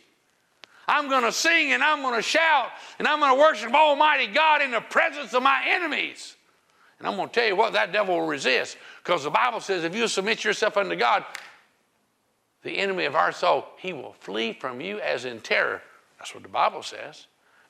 [0.87, 4.27] I'm going to sing and I'm going to shout and I'm going to worship Almighty
[4.27, 6.37] God in the presence of my enemies.
[6.99, 9.85] And I'm going to tell you what, that devil will resist because the Bible says
[9.85, 11.25] if you submit yourself unto God,
[12.63, 15.83] the enemy of our soul, he will flee from you as in terror.
[16.19, 17.27] That's what the Bible says.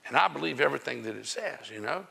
[0.07, 2.07] And I believe everything that it says, you know.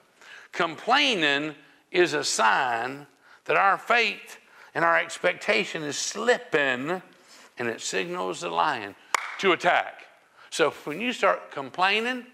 [0.51, 1.55] Complaining
[1.91, 3.07] is a sign
[3.45, 4.39] that our faith
[4.75, 7.01] and our expectation is slipping,
[7.57, 8.95] and it signals the lion
[9.39, 10.01] to attack.
[10.49, 12.25] So when you start complaining,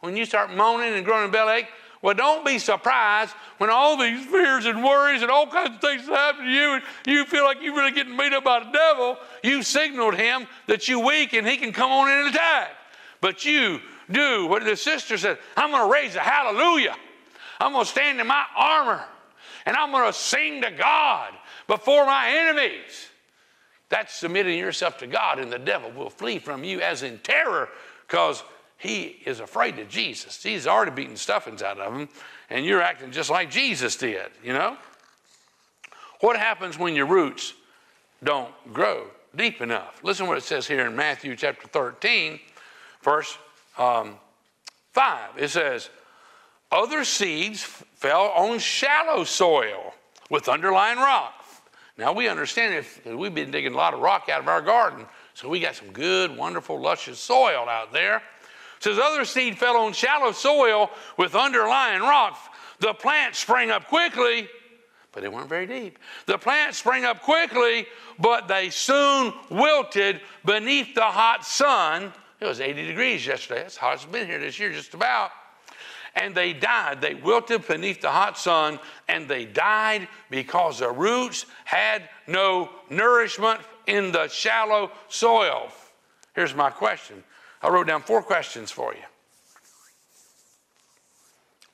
[0.00, 1.68] when you start moaning and growing a bellyache,
[2.06, 6.06] well, don't be surprised when all these fears and worries and all kinds of things
[6.06, 9.18] happen to you, and you feel like you're really getting beat up by the devil.
[9.42, 12.70] You signaled him that you're weak and he can come on in and attack.
[13.20, 16.94] But you do what the sister said I'm going to raise a hallelujah.
[17.58, 19.04] I'm going to stand in my armor
[19.66, 21.32] and I'm going to sing to God
[21.66, 23.08] before my enemies.
[23.88, 27.68] That's submitting yourself to God, and the devil will flee from you as in terror
[28.06, 28.44] because
[28.78, 30.42] he is afraid of Jesus.
[30.42, 32.08] He's already beaten stuffings out of him,
[32.50, 34.76] and you're acting just like Jesus did, you know?
[36.20, 37.54] What happens when your roots
[38.22, 40.00] don't grow deep enough?
[40.02, 42.38] Listen what it says here in Matthew chapter 13,
[43.02, 43.36] verse
[43.78, 44.16] um,
[44.92, 45.38] 5.
[45.38, 45.90] It says,
[46.70, 49.94] Other seeds fell on shallow soil
[50.30, 51.34] with underlying rock.
[51.98, 55.06] Now we understand if we've been digging a lot of rock out of our garden,
[55.32, 58.22] so we got some good, wonderful, luscious soil out there.
[58.86, 62.38] Says other seed fell on shallow soil with underlying rock.
[62.78, 64.48] The plants sprang up quickly,
[65.10, 65.98] but they weren't very deep.
[66.26, 67.88] The plants sprang up quickly,
[68.20, 72.12] but they soon wilted beneath the hot sun.
[72.38, 73.62] It was 80 degrees yesterday.
[73.62, 75.32] That's hot it's been here this year, just about
[76.14, 77.00] and they died.
[77.00, 83.62] They wilted beneath the hot sun and they died because the roots had no nourishment
[83.88, 85.72] in the shallow soil.
[86.36, 87.24] Here's my question
[87.66, 89.02] I wrote down four questions for you.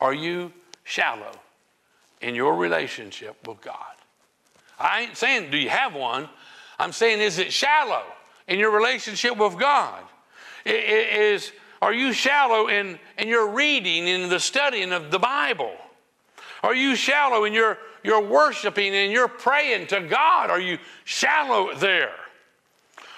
[0.00, 0.50] Are you
[0.85, 1.33] shallow
[2.22, 3.76] in your relationship with God?
[4.81, 6.31] I ain't saying, do you have one?
[6.78, 8.05] I'm saying, is it shallow
[8.48, 10.02] in your relationship with God?
[10.64, 11.52] Is,
[11.83, 15.74] are you shallow in, in your reading, in the studying of the Bible?
[16.62, 20.48] Are you shallow in your, your worshiping and your praying to God?
[20.48, 22.14] Are you shallow there?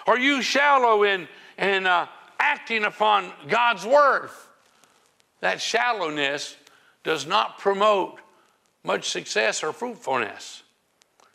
[0.09, 2.09] Are you shallow in, in uh,
[2.45, 4.29] acting upon God's word?
[5.41, 6.57] That shallowness
[7.03, 8.19] does not promote
[8.83, 10.63] much success or fruitfulness.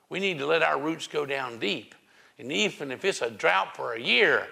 [0.10, 1.96] We need to let our roots go down deep.
[2.38, 4.48] And even if it's a drought for a year,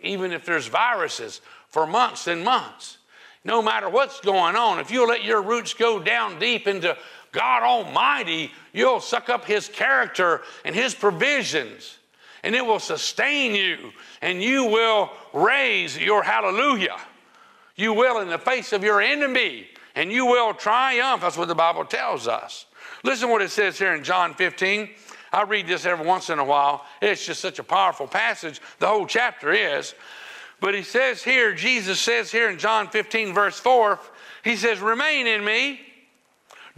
[0.00, 2.98] even if there's viruses for months and months.
[3.44, 6.96] No matter what's going on, if you'll let your roots go down deep into
[7.32, 11.98] God Almighty, you'll suck up His character and His provisions,
[12.42, 16.96] and it will sustain you, and you will raise your hallelujah.
[17.76, 21.22] You will in the face of your enemy, and you will triumph.
[21.22, 22.66] That's what the Bible tells us.
[23.04, 24.90] Listen what it says here in John 15.
[25.32, 26.84] I read this every once in a while.
[27.00, 28.60] It's just such a powerful passage.
[28.78, 29.94] The whole chapter is.
[30.60, 33.98] But he says here, Jesus says here in John 15, verse 4,
[34.44, 35.80] he says, Remain in me.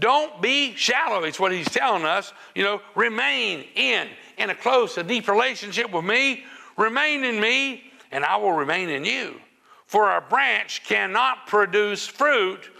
[0.00, 1.24] Don't be shallow.
[1.24, 2.32] It's what he's telling us.
[2.54, 6.44] You know, remain in, in a close, a deep relationship with me.
[6.76, 9.40] Remain in me, and I will remain in you.
[9.86, 12.70] For a branch cannot produce fruit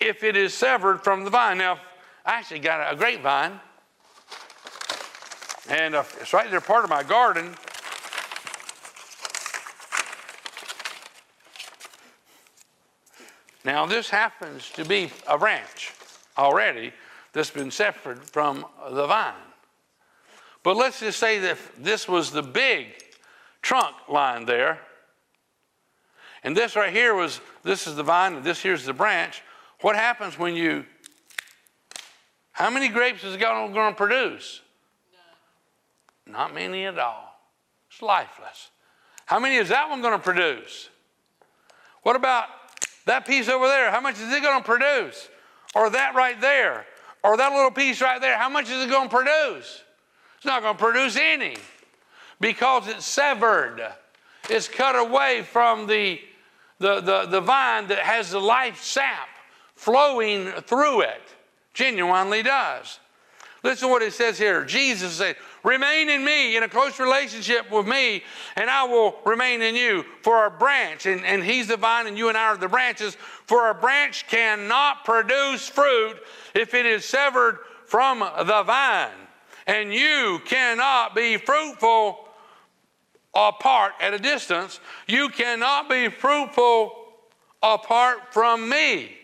[0.00, 1.58] if it is severed from the vine.
[1.58, 1.78] Now,
[2.24, 3.60] I actually got a grapevine,
[5.68, 7.54] and uh, it's right there, part of my garden.
[13.64, 15.92] Now, this happens to be a branch
[16.36, 16.92] already
[17.32, 19.32] that's been separate from the vine.
[20.64, 22.86] But let's just say that this was the big
[23.62, 24.80] trunk line there,
[26.42, 29.42] and this right here was this is the vine, and this here's the branch.
[29.82, 30.86] What happens when you?
[32.52, 34.62] How many grapes is God going to produce?
[36.26, 36.32] None.
[36.32, 37.38] Not many at all.
[37.90, 38.70] It's lifeless.
[39.26, 40.88] How many is that one going to produce?
[42.02, 42.46] What about
[43.04, 43.90] that piece over there?
[43.90, 45.28] How much is it going to produce?
[45.74, 46.86] Or that right there?
[47.22, 48.38] Or that little piece right there?
[48.38, 49.83] How much is it going to produce?
[50.44, 51.56] It's not going to produce any
[52.38, 53.80] because it's severed.
[54.50, 56.20] It's cut away from the,
[56.78, 59.26] the, the, the vine that has the life sap
[59.74, 61.22] flowing through it.
[61.72, 63.00] Genuinely does.
[63.62, 64.66] Listen to what it says here.
[64.66, 68.22] Jesus said, Remain in me, in a close relationship with me,
[68.54, 70.04] and I will remain in you.
[70.20, 73.16] For a branch, and, and he's the vine, and you and I are the branches,
[73.46, 76.18] for a branch cannot produce fruit
[76.54, 79.23] if it is severed from the vine.
[79.66, 82.28] And you cannot be fruitful
[83.34, 84.80] apart at a distance.
[85.08, 86.94] You cannot be fruitful
[87.62, 89.16] apart from me.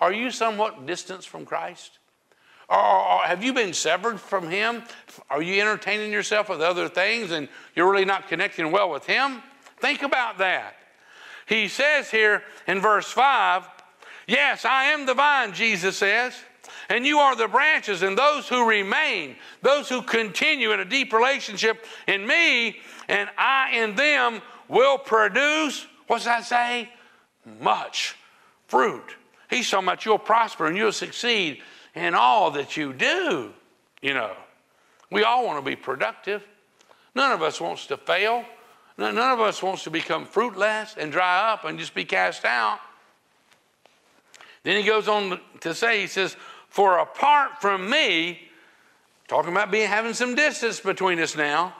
[0.00, 1.98] Are you somewhat distant from Christ?
[2.68, 4.82] Or, or, have you been severed from Him?
[5.30, 9.42] Are you entertaining yourself with other things and you're really not connecting well with Him?
[9.80, 10.74] Think about that.
[11.46, 13.66] He says here in verse 5,
[14.26, 16.34] Yes, I am the vine, Jesus says,
[16.88, 21.12] and you are the branches, and those who remain, those who continue in a deep
[21.12, 26.88] relationship in me, and I in them will produce, what's that say?
[27.60, 28.16] Much
[28.66, 29.16] fruit.
[29.50, 31.62] He's talking about you'll prosper and you'll succeed
[31.94, 33.52] in all that you do.
[34.02, 34.32] You know,
[35.10, 36.42] we all want to be productive.
[37.14, 38.44] None of us wants to fail.
[38.98, 42.80] None of us wants to become fruitless and dry up and just be cast out.
[44.64, 46.36] Then he goes on to say, he says,
[46.68, 48.48] For apart from me,
[49.26, 51.74] talking about being having some distance between us now,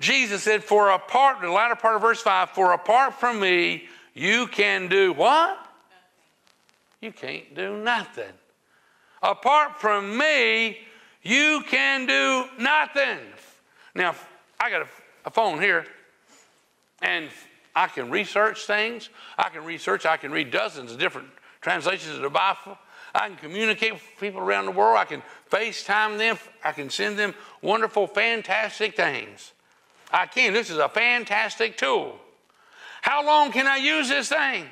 [0.00, 4.46] Jesus said, For apart, the latter part of verse 5, for apart from me, you
[4.46, 5.58] can do what?
[7.00, 8.32] You can't do nothing.
[9.22, 10.78] Apart from me,
[11.22, 13.18] you can do nothing.
[13.94, 14.14] Now,
[14.58, 14.88] I got a,
[15.26, 15.84] a phone here,
[17.00, 17.28] and
[17.74, 19.08] I can research things.
[19.38, 21.28] I can research, I can read dozens of different
[21.60, 22.78] translations of the Bible.
[23.14, 24.96] I can communicate with people around the world.
[24.96, 26.38] I can FaceTime them.
[26.64, 29.52] I can send them wonderful, fantastic things.
[30.10, 30.52] I can.
[30.52, 32.18] This is a fantastic tool.
[33.02, 34.66] How long can I use this thing?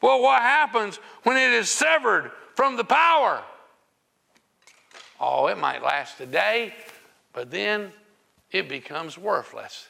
[0.00, 3.42] Well, what happens when it is severed from the power?
[5.20, 6.74] Oh, it might last a day,
[7.32, 7.92] but then
[8.50, 9.88] it becomes worthless.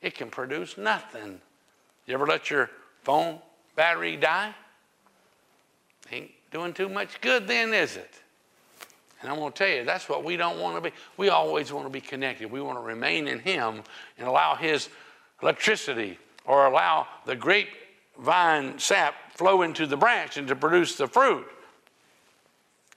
[0.00, 1.40] It can produce nothing.
[2.06, 2.70] You ever let your
[3.02, 3.40] phone
[3.74, 4.54] battery die?
[6.50, 8.10] Doing too much good then, is it?
[9.20, 10.96] And I'm going to tell you, that's what we don't want to be.
[11.16, 12.50] We always want to be connected.
[12.50, 13.82] We want to remain in Him
[14.16, 14.88] and allow His
[15.42, 21.46] electricity or allow the grapevine sap flow into the branch and to produce the fruit.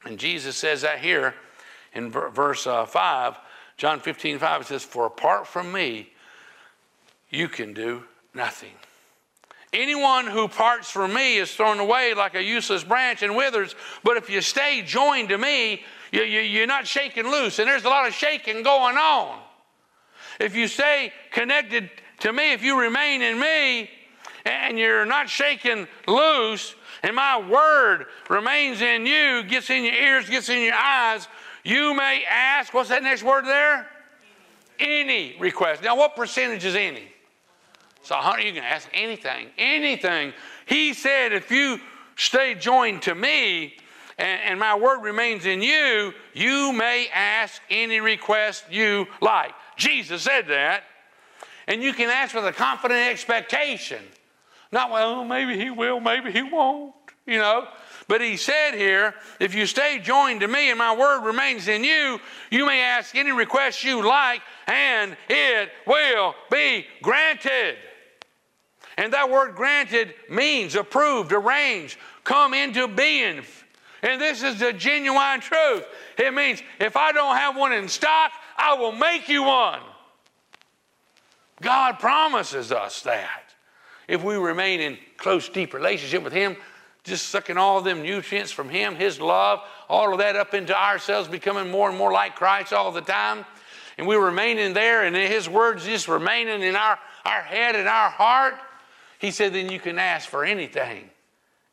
[0.05, 1.35] And Jesus says that here
[1.93, 3.37] in verse uh, 5,
[3.77, 6.11] John 15, 5, it says, For apart from me,
[7.29, 8.73] you can do nothing.
[9.73, 13.73] Anyone who parts from me is thrown away like a useless branch and withers.
[14.03, 17.57] But if you stay joined to me, you, you, you're not shaking loose.
[17.57, 19.39] And there's a lot of shaking going on.
[20.41, 23.89] If you stay connected to me, if you remain in me,
[24.43, 30.29] and you're not shaking loose, and my word remains in you, gets in your ears,
[30.29, 31.27] gets in your eyes,
[31.63, 33.87] you may ask, what's that next word there?
[34.79, 35.83] Any request.
[35.83, 37.03] Now, what percentage is any?
[38.03, 40.33] So, you can ask anything, anything.
[40.65, 41.79] He said, if you
[42.15, 43.75] stay joined to me
[44.17, 49.51] and, and my word remains in you, you may ask any request you like.
[49.77, 50.83] Jesus said that.
[51.67, 54.03] And you can ask with a confident expectation
[54.71, 56.93] Not, well, maybe he will, maybe he won't,
[57.25, 57.67] you know.
[58.07, 61.83] But he said here, if you stay joined to me and my word remains in
[61.83, 67.77] you, you may ask any request you like, and it will be granted.
[68.97, 73.41] And that word granted means approved, arranged, come into being.
[74.03, 75.85] And this is the genuine truth.
[76.17, 79.79] It means if I don't have one in stock, I will make you one.
[81.61, 83.53] God promises us that.
[84.07, 86.57] If we remain in close, deep relationship with Him,
[87.03, 91.27] just sucking all them nutrients from Him, His love, all of that up into ourselves,
[91.27, 93.45] becoming more and more like Christ all the time.
[93.97, 98.09] And we remaining there, and His words just remaining in our, our head and our
[98.09, 98.55] heart.
[99.21, 101.07] He said, then you can ask for anything.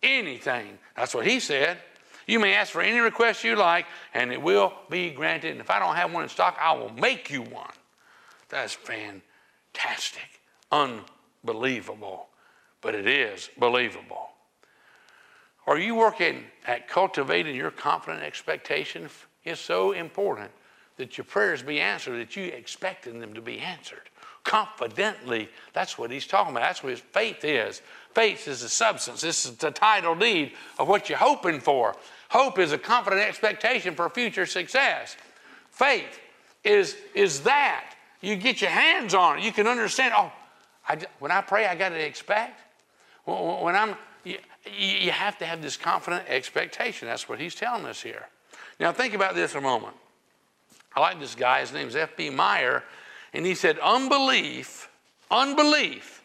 [0.03, 0.79] Anything.
[0.95, 1.79] That's what He said.
[2.27, 5.53] You may ask for any request you like, and it will be granted.
[5.53, 7.73] And if I don't have one in stock, I will make you one.
[8.51, 10.29] That's fantastic.
[10.71, 12.29] Unbelievable.
[12.83, 14.29] But it is believable.
[15.67, 19.09] Are you working at cultivating your confident expectation?
[19.45, 20.51] It's so important
[20.99, 24.11] that your prayers be answered, that you expecting them to be answered.
[24.49, 26.63] Confidently, that's what he's talking about.
[26.63, 27.83] That's what his faith is.
[28.15, 29.21] Faith is the substance.
[29.21, 31.95] This is the title deed of what you're hoping for.
[32.31, 35.19] Hope is a confident expectation for future success.
[35.71, 36.19] Faith
[36.65, 37.93] is, is that.
[38.23, 39.45] You get your hands on it.
[39.45, 40.33] You can understand, oh,
[40.89, 42.59] I, when I pray, I got to expect.
[43.27, 44.39] When I'm, you,
[44.75, 47.07] you have to have this confident expectation.
[47.07, 48.27] That's what he's telling us here.
[48.81, 49.95] Now, think about this a moment.
[50.97, 51.61] I like this guy.
[51.61, 52.31] His name's F.B.
[52.31, 52.83] Meyer.
[53.39, 54.91] And he said, unbelief,
[55.31, 56.25] unbelief,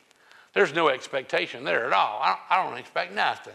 [0.54, 2.20] there's no expectation there at all.
[2.20, 3.54] I don't, I don't expect nothing.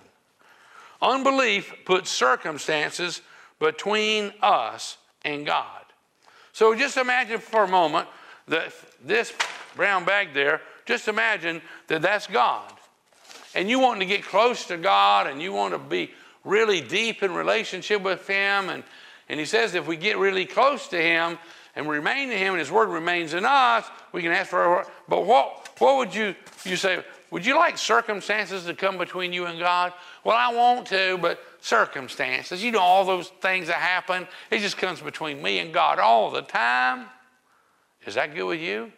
[1.03, 3.21] Unbelief puts circumstances
[3.59, 5.83] between us and God.
[6.53, 8.07] So just imagine for a moment
[8.47, 8.73] that
[9.05, 9.35] this
[9.75, 12.73] brown bag there, just imagine that that's God.
[13.57, 16.13] And you want to get close to God and you want to be
[16.45, 18.69] really deep in relationship with Him.
[18.69, 18.85] And,
[19.29, 21.39] and He says if we get really close to Him
[21.77, 24.61] and remain in Him and His Word remains in us, we can ask for.
[24.61, 29.33] Our But what, what would you, you say, would you like circumstances to come between
[29.33, 29.93] you and God?
[30.25, 34.79] Well, I want to, but circumstances, you know, all those things that happen, it just
[34.79, 37.07] comes between me and God all the time.
[38.07, 38.93] Is that good with you?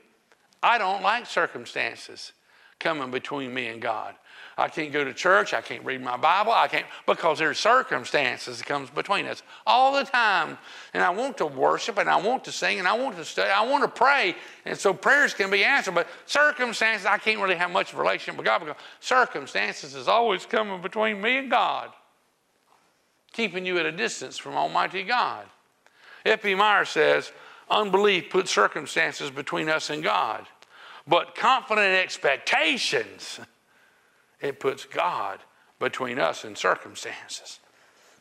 [0.63, 2.33] I don't like circumstances
[2.79, 4.15] coming between me and God.
[4.61, 5.55] I can't go to church.
[5.55, 6.53] I can't read my Bible.
[6.53, 10.59] I can't because there's circumstances that comes between us all the time.
[10.93, 13.51] And I want to worship and I want to sing and I want to study.
[13.51, 14.37] I want to pray.
[14.67, 15.95] And so prayers can be answered.
[15.95, 20.45] But circumstances, I can't really have much a relationship with God because circumstances is always
[20.45, 21.91] coming between me and God,
[23.33, 25.47] keeping you at a distance from Almighty God.
[26.27, 26.55] F.B.
[26.55, 27.33] Meyer says,
[27.71, 30.47] unbelief puts circumstances between us and God.
[31.07, 33.41] But confident expectations
[34.41, 35.41] it puts God
[35.79, 37.61] between us and circumstances.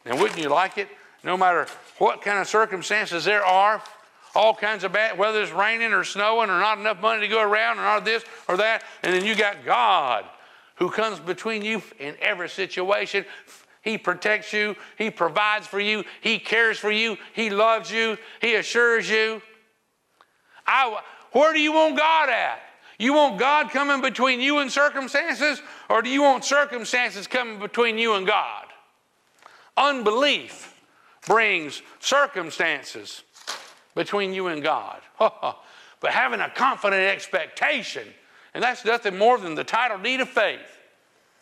[0.05, 0.88] Now, wouldn't you like it?
[1.24, 1.67] No matter
[1.97, 3.82] what kind of circumstances there are,
[4.36, 7.41] all kinds of bad, whether it's raining or snowing or not enough money to go
[7.41, 10.26] around or not this or that, and then you got God
[10.76, 13.26] who comes between you in every situation.
[13.82, 18.55] He protects you, He provides for you, He cares for you, He loves you, He
[18.55, 19.41] assures you.
[20.65, 21.01] I,
[21.32, 22.61] where do you want God at?
[23.00, 27.97] You want God coming between you and circumstances, or do you want circumstances coming between
[27.97, 28.66] you and God?
[29.78, 30.76] Unbelief
[31.26, 33.24] brings circumstances
[33.95, 35.00] between you and God.
[35.18, 38.06] but having a confident expectation,
[38.54, 40.80] and that's nothing more than the title deed of faith,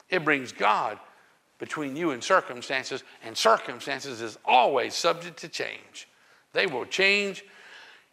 [0.10, 1.00] it brings God
[1.58, 6.08] between you and circumstances, and circumstances is always subject to change.
[6.54, 7.44] They will change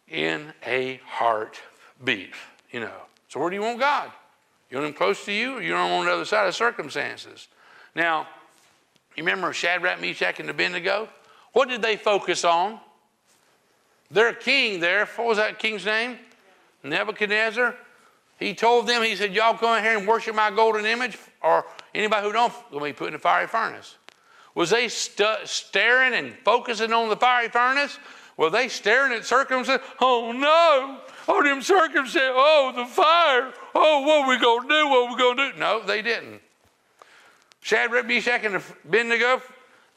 [0.07, 2.33] in a heartbeat,
[2.71, 3.01] you know.
[3.35, 4.13] So where do you want God?
[4.69, 7.49] You want him close to you, or you want the other side of circumstances?
[7.93, 8.29] Now,
[9.17, 11.09] you remember Shadrach, Meshach, and Abednego?
[11.51, 12.79] What did they focus on?
[14.09, 16.17] Their king there, what was that king's name?
[16.81, 17.75] Nebuchadnezzar.
[18.39, 21.65] He told them, he said, Y'all come in here and worship my golden image, or
[21.93, 23.97] anybody who don't, will be put in the fiery furnace.
[24.53, 27.99] Was they st- staring and focusing on the fiery furnace?
[28.37, 29.85] Were they staring at circumstances?
[30.01, 32.31] Oh no, Oh, them circumstances.
[32.33, 33.51] Oh, the fire.
[33.73, 34.87] Oh, what we to do?
[34.87, 35.59] What we to do?
[35.59, 36.41] No, they didn't.
[37.61, 39.41] Shadrach, Meshach, and Abednego,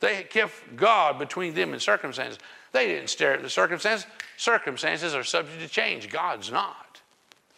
[0.01, 2.39] they kept God between them and circumstances.
[2.72, 4.07] They didn't stare at the circumstances.
[4.39, 6.09] Circumstances are subject to change.
[6.09, 7.01] God's not.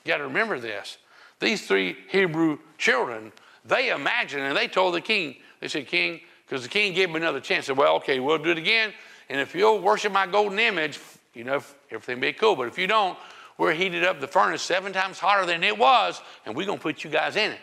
[0.04, 0.98] You got to remember this.
[1.38, 3.32] These three Hebrew children,
[3.64, 7.16] they imagined and they told the king, they said, King, because the king gave them
[7.16, 7.66] another chance.
[7.66, 8.92] They said, Well, okay, we'll do it again.
[9.30, 10.98] And if you'll worship my golden image,
[11.34, 12.56] you know, everything be cool.
[12.56, 13.16] But if you don't,
[13.56, 16.82] we're heated up the furnace seven times hotter than it was, and we're going to
[16.82, 17.60] put you guys in it.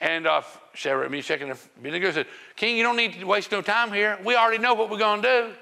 [0.00, 0.42] And uh,
[0.74, 4.16] Shadrach, Meshach, and Abednego said, King, you don't need to waste no time here.
[4.24, 5.52] We already know what we're going to do.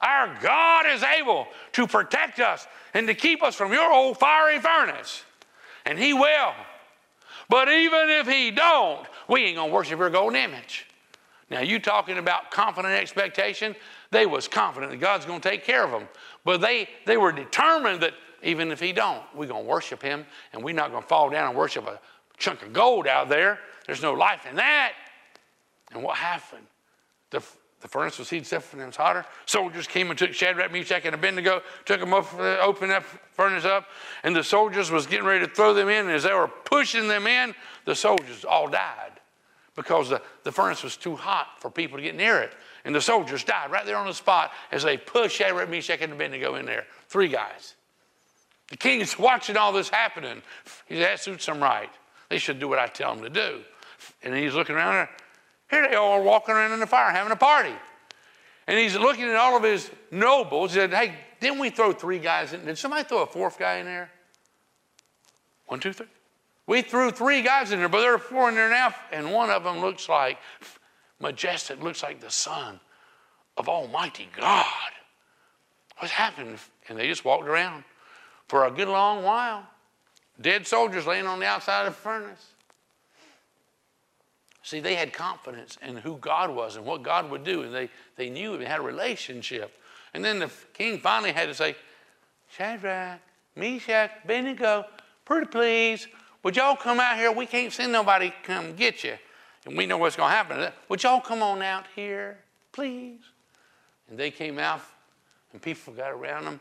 [0.00, 4.60] Our God is able to protect us and to keep us from your old fiery
[4.60, 5.24] furnace.
[5.84, 6.54] And he will.
[7.48, 10.87] But even if he don't, we ain't going to worship your golden image.
[11.50, 13.74] Now, you talking about confident expectation?
[14.10, 16.08] They was confident that God's going to take care of them.
[16.44, 20.26] But they, they were determined that even if he don't, we're going to worship him
[20.52, 21.98] and we're not going to fall down and worship a
[22.36, 23.58] chunk of gold out there.
[23.86, 24.92] There's no life in that.
[25.92, 26.66] And what happened?
[27.30, 27.42] The,
[27.80, 29.24] the furnace was heated seven times hotter.
[29.46, 33.86] Soldiers came and took Shadrach, Meshach, and Abednego, took them up, opened that furnace up,
[34.22, 36.06] and the soldiers was getting ready to throw them in.
[36.06, 37.54] And as they were pushing them in,
[37.86, 39.17] the soldiers all died
[39.78, 42.52] because the, the furnace was too hot for people to get near it.
[42.84, 46.12] And the soldiers died right there on the spot as they pushed Shadrach, Meshach, and
[46.12, 46.84] Abednego in there.
[47.06, 47.76] Three guys.
[48.70, 50.42] The king is watching all this happening.
[50.86, 51.90] He said, that suits them right.
[52.28, 53.60] They should do what I tell them to do.
[54.24, 55.10] And he's looking around there.
[55.70, 57.74] Here they all are walking around in the fire having a party.
[58.66, 60.72] And he's looking at all of his nobles.
[60.72, 62.64] He said, Hey, didn't we throw three guys in?
[62.64, 64.10] Did somebody throw a fourth guy in there?
[65.66, 66.08] One, two, three.
[66.68, 69.48] We threw three guys in there, but there are four in there now, and one
[69.48, 70.38] of them looks like
[71.18, 72.78] majestic, looks like the son
[73.56, 74.64] of Almighty God.
[75.96, 76.58] What's happened?
[76.88, 77.84] And they just walked around
[78.48, 79.66] for a good long while.
[80.40, 82.46] Dead soldiers laying on the outside of the furnace.
[84.62, 87.88] See, they had confidence in who God was and what God would do, and they,
[88.16, 89.80] they knew they had a relationship.
[90.12, 91.76] And then the king finally had to say,
[92.50, 93.20] Shadrach,
[93.56, 94.84] Meshach, Abednego,
[95.24, 96.06] pretty please,
[96.42, 97.32] would y'all come out here?
[97.32, 99.14] We can't send nobody come get you.
[99.66, 100.72] And we know what's going to happen.
[100.88, 102.38] Would y'all come on out here,
[102.72, 103.20] please?
[104.08, 104.80] And they came out,
[105.52, 106.60] and people got around them,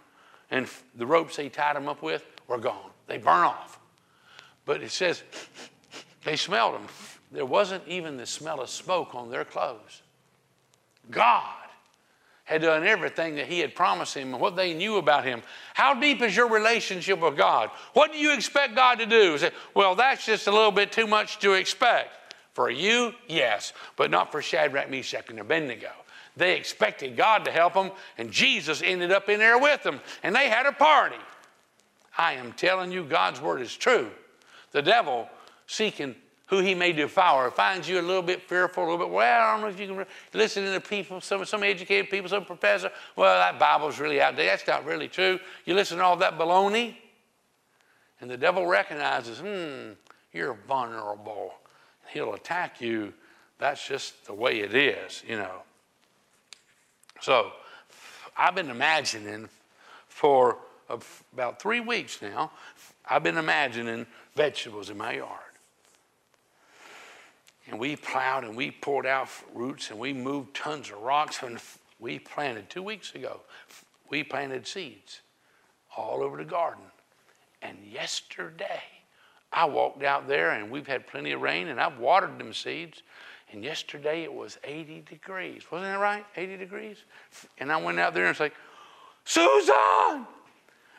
[0.51, 2.91] and the ropes they tied them up with were gone.
[3.07, 3.79] They burn off.
[4.65, 5.23] But it says
[6.23, 6.87] they smelled them.
[7.31, 10.01] There wasn't even the smell of smoke on their clothes.
[11.09, 11.66] God
[12.47, 15.43] had done everything that He had promised him and what they knew about Him.
[15.73, 17.69] How deep is your relationship with God?
[17.93, 19.37] What do you expect God to do?
[19.37, 22.09] Say, well, that's just a little bit too much to expect.
[22.53, 25.91] For you, yes, but not for Shadrach, Meshach, and Abednego.
[26.37, 30.33] They expected God to help them, and Jesus ended up in there with them, and
[30.33, 31.17] they had a party.
[32.17, 34.09] I am telling you, God's word is true.
[34.71, 35.29] The devil
[35.67, 36.15] seeking
[36.47, 39.51] who he may devour finds you a little bit fearful, a little bit, well, I
[39.51, 43.37] don't know if you can listen to people, some, some educated people, some professor, well,
[43.37, 44.51] that Bible's really outdated.
[44.51, 45.39] That's not really true.
[45.65, 46.95] You listen to all that baloney,
[48.21, 49.93] and the devil recognizes, hmm,
[50.33, 51.53] you're vulnerable.
[52.09, 53.13] He'll attack you.
[53.59, 55.61] That's just the way it is, you know.
[57.19, 57.51] So
[58.37, 59.49] I've been imagining
[60.07, 60.57] for
[61.33, 62.51] about three weeks now,
[63.05, 65.46] I've been imagining vegetables in my yard.
[67.69, 71.59] And we plowed and we poured out roots and we moved tons of rocks and
[71.99, 73.41] we planted two weeks ago.
[74.09, 75.21] We planted seeds
[75.95, 76.83] all over the garden.
[77.61, 78.83] And yesterday,
[79.51, 83.03] I walked out there and we've had plenty of rain and I've watered them seeds.
[83.51, 85.63] And yesterday it was 80 degrees.
[85.71, 86.25] Wasn't that right?
[86.35, 86.97] 80 degrees?
[87.57, 88.51] And I went out there and said,
[89.25, 90.25] Susan,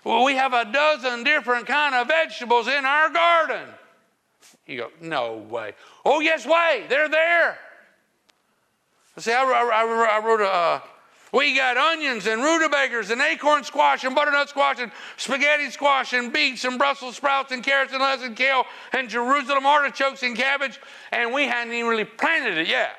[0.04, 3.68] well, we have a dozen different kind of vegetables in our garden.
[4.66, 5.72] You go, no way.
[6.05, 6.84] Oh, yes, way.
[6.89, 7.59] They're there.
[9.18, 10.80] See, I, I, I wrote a, uh,
[11.32, 16.32] we got onions and rutabagas and acorn squash and butternut squash and spaghetti squash and
[16.32, 20.80] beets and Brussels sprouts and carrots and lettuce and kale and Jerusalem artichokes and cabbage,
[21.12, 22.97] and we hadn't even really planted it yet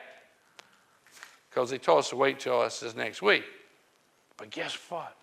[1.50, 3.44] because they told us to wait till us this next week.
[4.38, 5.16] But guess what?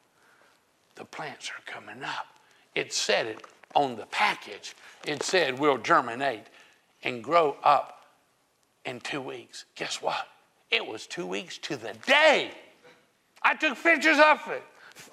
[0.96, 2.26] The plants are coming up.
[2.74, 3.44] It said it
[3.74, 4.74] on the package.
[5.04, 6.44] It said will germinate
[7.02, 8.06] and grow up
[8.84, 9.64] in two weeks.
[9.74, 10.26] Guess what?
[10.70, 12.50] It was two weeks to the day.
[13.42, 14.62] I took pictures of it.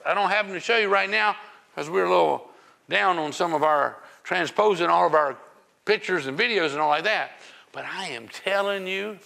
[0.06, 1.36] I don't have them to show you right now
[1.74, 2.50] because we're a little
[2.90, 5.38] down on some of our transposing all of our
[5.86, 7.32] pictures and videos and all like that.
[7.72, 9.18] But I am telling you,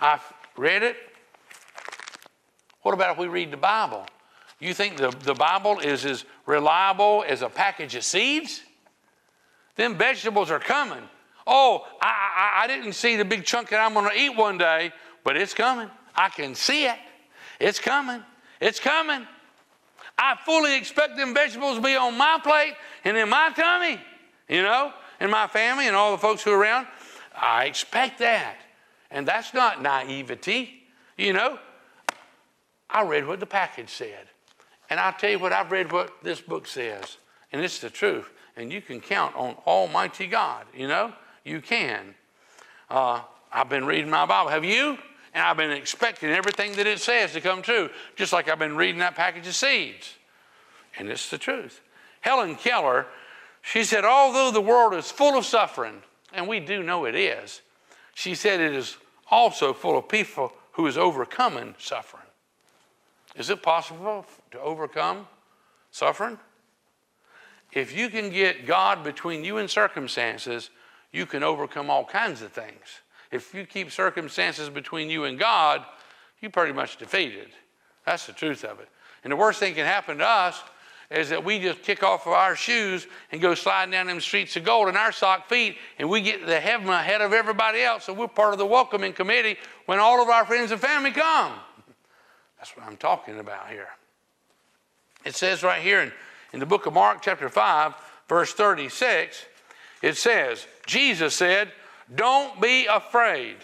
[0.00, 0.22] I've
[0.56, 0.96] read it.
[2.82, 4.06] What about if we read the Bible?
[4.60, 8.62] You think the, the Bible is as reliable as a package of seeds?
[9.76, 11.02] Them vegetables are coming.
[11.46, 14.58] Oh, I, I, I didn't see the big chunk that I'm going to eat one
[14.58, 15.88] day, but it's coming.
[16.14, 16.98] I can see it.
[17.60, 18.22] It's coming.
[18.60, 19.26] It's coming.
[20.18, 22.74] I fully expect them vegetables to be on my plate
[23.04, 24.00] and in my tummy,
[24.48, 26.86] you know, and my family and all the folks who are around.
[27.34, 28.56] I expect that.
[29.10, 30.82] And that's not naivety,
[31.16, 31.58] you know.
[32.88, 34.28] I read what the package said.
[34.88, 37.18] And I'll tell you what, I've read what this book says.
[37.52, 38.30] And it's the truth.
[38.56, 41.12] And you can count on Almighty God, you know.
[41.44, 42.14] You can.
[42.90, 44.50] Uh, I've been reading my Bible.
[44.50, 44.98] Have you?
[45.34, 48.76] And I've been expecting everything that it says to come true, just like I've been
[48.76, 50.14] reading that package of seeds.
[50.98, 51.82] And it's the truth.
[52.22, 53.06] Helen Keller,
[53.60, 56.02] she said, although the world is full of suffering,
[56.32, 57.60] and we do know it is,
[58.14, 58.96] she said it is
[59.30, 62.22] also full of people who is overcoming suffering.
[63.34, 65.26] Is it possible to overcome
[65.90, 66.38] suffering?
[67.76, 70.70] If you can get God between you and circumstances,
[71.12, 73.02] you can overcome all kinds of things.
[73.30, 75.84] If you keep circumstances between you and God,
[76.40, 77.48] you're pretty much defeated.
[78.06, 78.88] That's the truth of it.
[79.24, 80.58] And the worst thing can happen to us
[81.10, 84.56] is that we just kick off of our shoes and go sliding down them streets
[84.56, 88.04] of gold in our sock feet, and we get the heaven ahead of everybody else.
[88.04, 91.52] So we're part of the welcoming committee when all of our friends and family come.
[92.56, 93.88] That's what I'm talking about here.
[95.26, 96.12] It says right here in,
[96.56, 97.92] in the book of Mark, chapter 5,
[98.30, 99.44] verse 36,
[100.00, 101.70] it says, Jesus said,
[102.14, 103.56] Don't be afraid,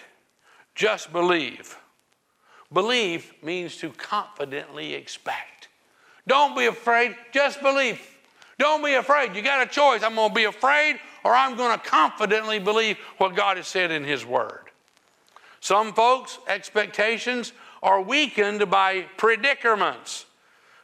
[0.75, 1.79] just believe.
[2.71, 5.69] Believe means to confidently expect.
[6.27, 7.99] Don't be afraid, just believe.
[8.59, 9.35] Don't be afraid.
[9.35, 10.03] You got a choice.
[10.03, 13.91] I'm going to be afraid or I'm going to confidently believe what God has said
[13.91, 14.69] in His Word.
[15.61, 20.27] Some folks' expectations are weakened by predicaments,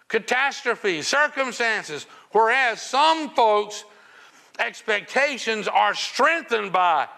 [0.08, 3.84] catastrophes, circumstances, whereas some folks'
[4.58, 7.08] expectations are strengthened by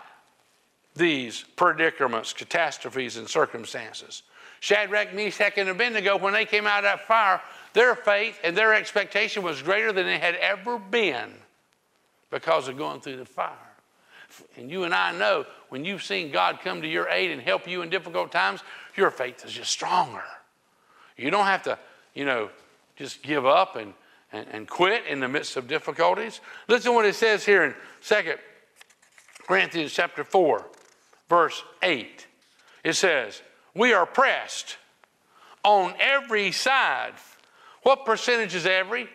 [0.94, 4.22] these predicaments, catastrophes, and circumstances.
[4.60, 7.40] Shadrach, Meshach, and Abednego, when they came out of that fire,
[7.72, 11.32] their faith and their expectation was greater than it had ever been
[12.30, 13.56] because of going through the fire.
[14.56, 17.66] And you and I know when you've seen God come to your aid and help
[17.66, 18.60] you in difficult times,
[18.96, 20.22] your faith is just stronger.
[21.16, 21.78] You don't have to,
[22.14, 22.50] you know,
[23.00, 23.94] just give up and,
[24.30, 26.42] and, and quit in the midst of difficulties.
[26.68, 28.14] Listen to what it says here in 2
[29.48, 30.66] Corinthians chapter 4,
[31.30, 32.26] verse 8.
[32.84, 33.40] It says,
[33.74, 34.76] We are pressed
[35.64, 37.14] on every side
[37.82, 39.08] what percentage is every?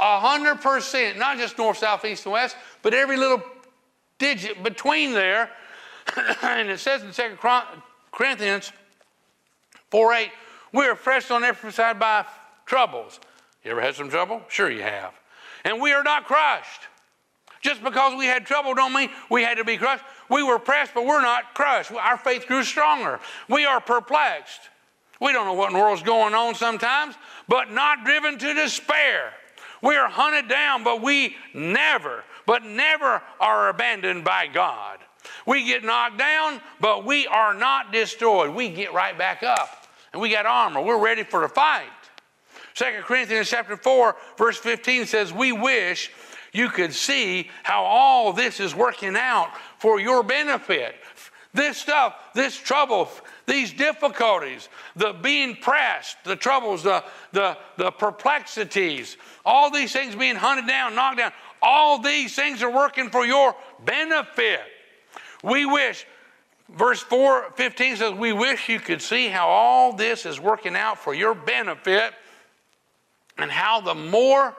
[0.00, 3.40] A hundred percent, not just north, south, east, and west, but every little
[4.18, 5.50] digit between there.
[6.42, 7.38] and it says in Second
[8.10, 8.72] Corinthians
[9.92, 10.30] 4 8,
[10.72, 12.26] we are pressed on every side by
[12.66, 13.20] troubles.
[13.64, 14.42] You ever had some trouble?
[14.48, 15.12] Sure you have.
[15.64, 16.82] And we are not crushed.
[17.62, 20.04] Just because we had trouble don't mean we had to be crushed.
[20.28, 21.90] We were pressed, but we're not crushed.
[21.90, 23.18] Our faith grew stronger.
[23.48, 24.60] We are perplexed.
[25.20, 27.14] We don't know what in the world's going on sometimes,
[27.48, 29.32] but not driven to despair.
[29.82, 34.98] We are hunted down, but we never, but never are abandoned by God.
[35.46, 38.54] We get knocked down, but we are not destroyed.
[38.54, 39.86] We get right back up.
[40.12, 40.80] And we got armor.
[40.80, 41.88] We're ready for the fight.
[42.76, 46.10] 2 Corinthians chapter 4, verse 15 says, We wish
[46.52, 50.94] you could see how all this is working out for your benefit.
[51.54, 53.08] This stuff, this trouble,
[53.46, 57.02] these difficulties, the being pressed, the troubles, the,
[57.32, 59.16] the, the perplexities,
[59.46, 63.56] all these things being hunted down, knocked down, all these things are working for your
[63.86, 64.60] benefit.
[65.42, 66.06] We wish,
[66.68, 70.98] verse 4 15 says, We wish you could see how all this is working out
[70.98, 72.12] for your benefit
[73.38, 74.54] and how the more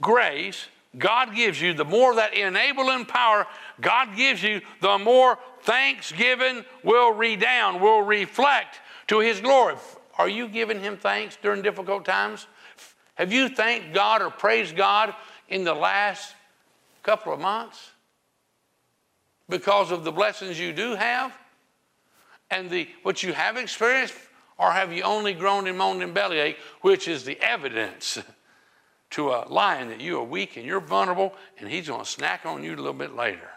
[0.00, 0.66] grace
[0.98, 3.46] God gives you, the more that enabling power
[3.80, 9.76] God gives you, the more thanksgiving will redound, will reflect to His glory.
[10.18, 12.46] Are you giving Him thanks during difficult times?
[13.14, 15.14] Have you thanked God or praised God
[15.48, 16.34] in the last
[17.02, 17.90] couple of months
[19.48, 21.32] because of the blessings you do have
[22.50, 24.14] and the what you have experienced,
[24.60, 28.18] or have you only groaned and moaned and bellyache, which is the evidence
[29.10, 32.44] to a lion that you are weak and you're vulnerable, and he's going to snack
[32.44, 33.48] on you a little bit later.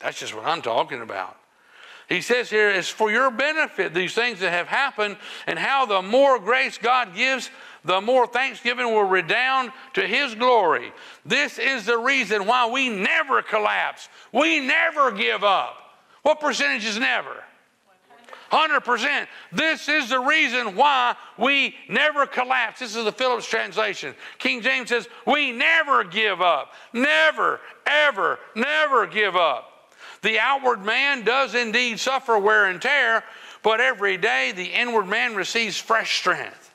[0.00, 1.36] That's just what I'm talking about.
[2.08, 5.16] He says here, it's for your benefit, these things that have happened,
[5.46, 7.50] and how the more grace God gives,
[7.84, 10.92] the more thanksgiving will redound to His glory.
[11.26, 14.08] This is the reason why we never collapse.
[14.32, 15.76] We never give up.
[16.22, 17.42] What percentage is never?
[18.52, 19.26] 100%.
[19.52, 22.80] This is the reason why we never collapse.
[22.80, 24.14] This is the Phillips translation.
[24.38, 26.72] King James says, We never give up.
[26.92, 29.92] Never, ever, never give up.
[30.22, 33.24] The outward man does indeed suffer wear and tear,
[33.62, 36.72] but every day the inward man receives fresh strength.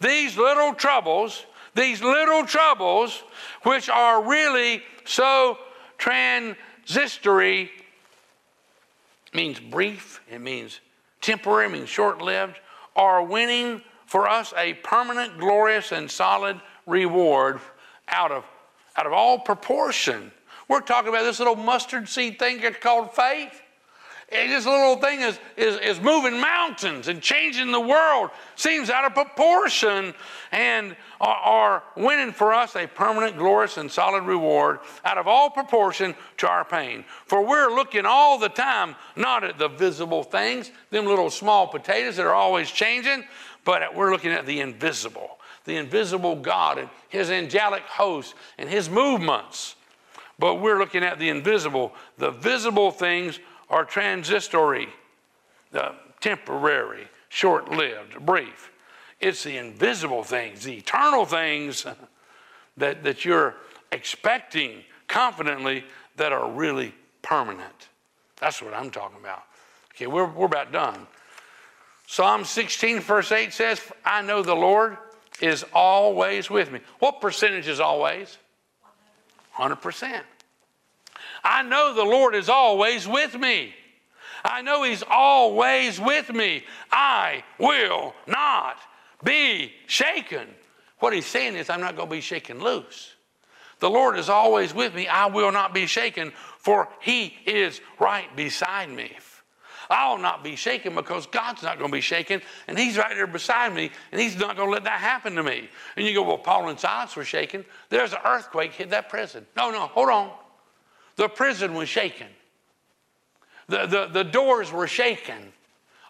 [0.00, 1.44] These little troubles,
[1.74, 3.22] these little troubles,
[3.62, 5.58] which are really so
[5.98, 7.70] transitory,
[9.34, 10.80] means brief, it means
[11.20, 12.58] temporary, means short lived,
[12.96, 17.60] are winning for us a permanent, glorious, and solid reward
[18.08, 18.44] out of,
[18.96, 20.32] out of all proportion
[20.68, 23.62] We're talking about this little mustard seed thing called faith.
[24.30, 28.28] And this little thing is, is, is moving mountains and changing the world.
[28.56, 30.12] Seems out of proportion
[30.52, 35.48] and are, are winning for us a permanent, glorious, and solid reward out of all
[35.48, 37.06] proportion to our pain.
[37.24, 42.16] For we're looking all the time not at the visible things, them little small potatoes
[42.16, 43.24] that are always changing,
[43.64, 48.90] but we're looking at the invisible, the invisible God and His angelic host and His
[48.90, 49.74] movements.
[50.38, 51.94] But we're looking at the invisible.
[52.16, 53.40] The visible things
[53.70, 54.88] are transitory,
[55.72, 58.70] the temporary, short lived, brief.
[59.20, 61.86] It's the invisible things, the eternal things
[62.76, 63.56] that, that you're
[63.92, 65.84] expecting confidently
[66.16, 67.88] that are really permanent.
[68.40, 69.42] That's what I'm talking about.
[69.94, 71.06] Okay, we're, we're about done.
[72.06, 74.96] Psalm 16, verse 8 says, I know the Lord
[75.40, 76.80] is always with me.
[77.00, 78.38] What percentage is always?
[79.56, 80.22] 100%.
[81.48, 83.74] I know the Lord is always with me.
[84.44, 86.62] I know He's always with me.
[86.92, 88.76] I will not
[89.24, 90.46] be shaken.
[90.98, 93.14] What He's saying is, I'm not going to be shaken loose.
[93.80, 95.08] The Lord is always with me.
[95.08, 99.12] I will not be shaken, for He is right beside me.
[99.88, 103.26] I'll not be shaken because God's not going to be shaken, and He's right there
[103.26, 105.70] beside me, and He's not going to let that happen to me.
[105.96, 107.64] And you go, Well, Paul and Silas were shaken.
[107.88, 109.46] There's an earthquake hit that prison.
[109.56, 110.30] No, no, hold on.
[111.18, 112.28] The prison was shaken.
[113.66, 115.52] The, the, the doors were shaken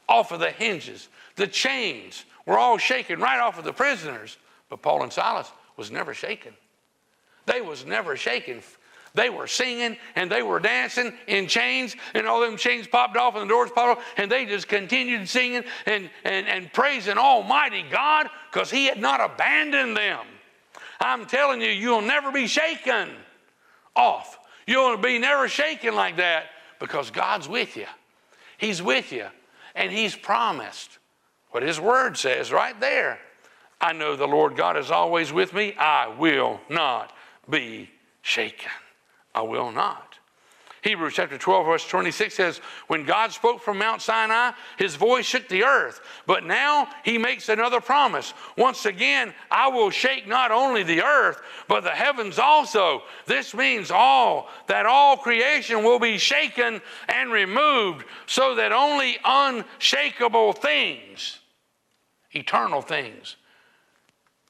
[0.06, 1.08] off of the hinges.
[1.36, 4.36] The chains were all shaken right off of the prisoners.
[4.68, 6.52] But Paul and Silas was never shaken.
[7.46, 8.60] They was never shaken.
[9.14, 13.34] They were singing and they were dancing in chains, and all them chains popped off
[13.34, 17.82] and the doors popped off, and they just continued singing and, and, and praising Almighty
[17.90, 20.20] God because He had not abandoned them.
[21.00, 23.08] I'm telling you, you'll never be shaken
[23.96, 24.38] off
[24.68, 26.44] You'll be never shaken like that
[26.78, 27.86] because God's with you.
[28.58, 29.24] He's with you.
[29.74, 30.98] And He's promised
[31.52, 33.18] what His Word says right there.
[33.80, 35.72] I know the Lord God is always with me.
[35.78, 37.14] I will not
[37.48, 37.88] be
[38.20, 38.70] shaken.
[39.34, 40.07] I will not.
[40.82, 45.48] Hebrews chapter 12, verse 26 says, When God spoke from Mount Sinai, his voice shook
[45.48, 46.00] the earth.
[46.26, 48.32] But now he makes another promise.
[48.56, 53.02] Once again, I will shake not only the earth, but the heavens also.
[53.26, 60.52] This means all, that all creation will be shaken and removed, so that only unshakable
[60.52, 61.40] things,
[62.30, 63.36] eternal things.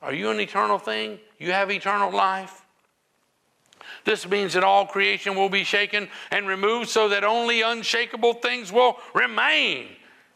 [0.03, 1.19] Are you an eternal thing?
[1.39, 2.67] You have eternal life?
[4.09, 8.73] This means that all creation will be shaken and removed so that only unshakable things
[8.73, 9.89] will remain.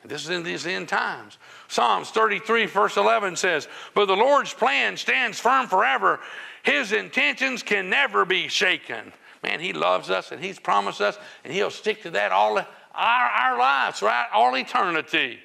[0.05, 1.39] This is in these end times.
[1.69, 6.21] Psalms 33, verse 11 says, But the Lord's plan stands firm forever.
[6.65, 9.11] His intentions can never be shaken.
[9.43, 12.67] Man, He loves us and He's promised us, and He'll stick to that all our,
[12.95, 14.27] our lives, right?
[14.35, 15.39] All eternity.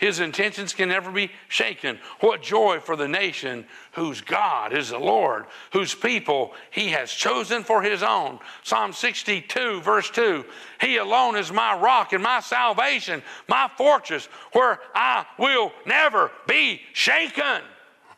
[0.00, 1.98] His intentions can never be shaken.
[2.20, 5.44] What joy for the nation whose God is the Lord,
[5.74, 8.38] whose people he has chosen for his own.
[8.62, 10.46] Psalm 62, verse 2
[10.80, 16.80] He alone is my rock and my salvation, my fortress, where I will never be
[16.94, 17.60] shaken.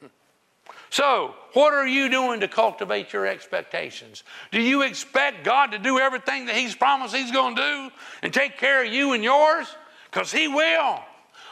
[0.91, 4.25] So, what are you doing to cultivate your expectations?
[4.51, 7.91] Do you expect God to do everything that He's promised He's going to do
[8.23, 9.67] and take care of you and yours?
[10.11, 11.01] Because He will.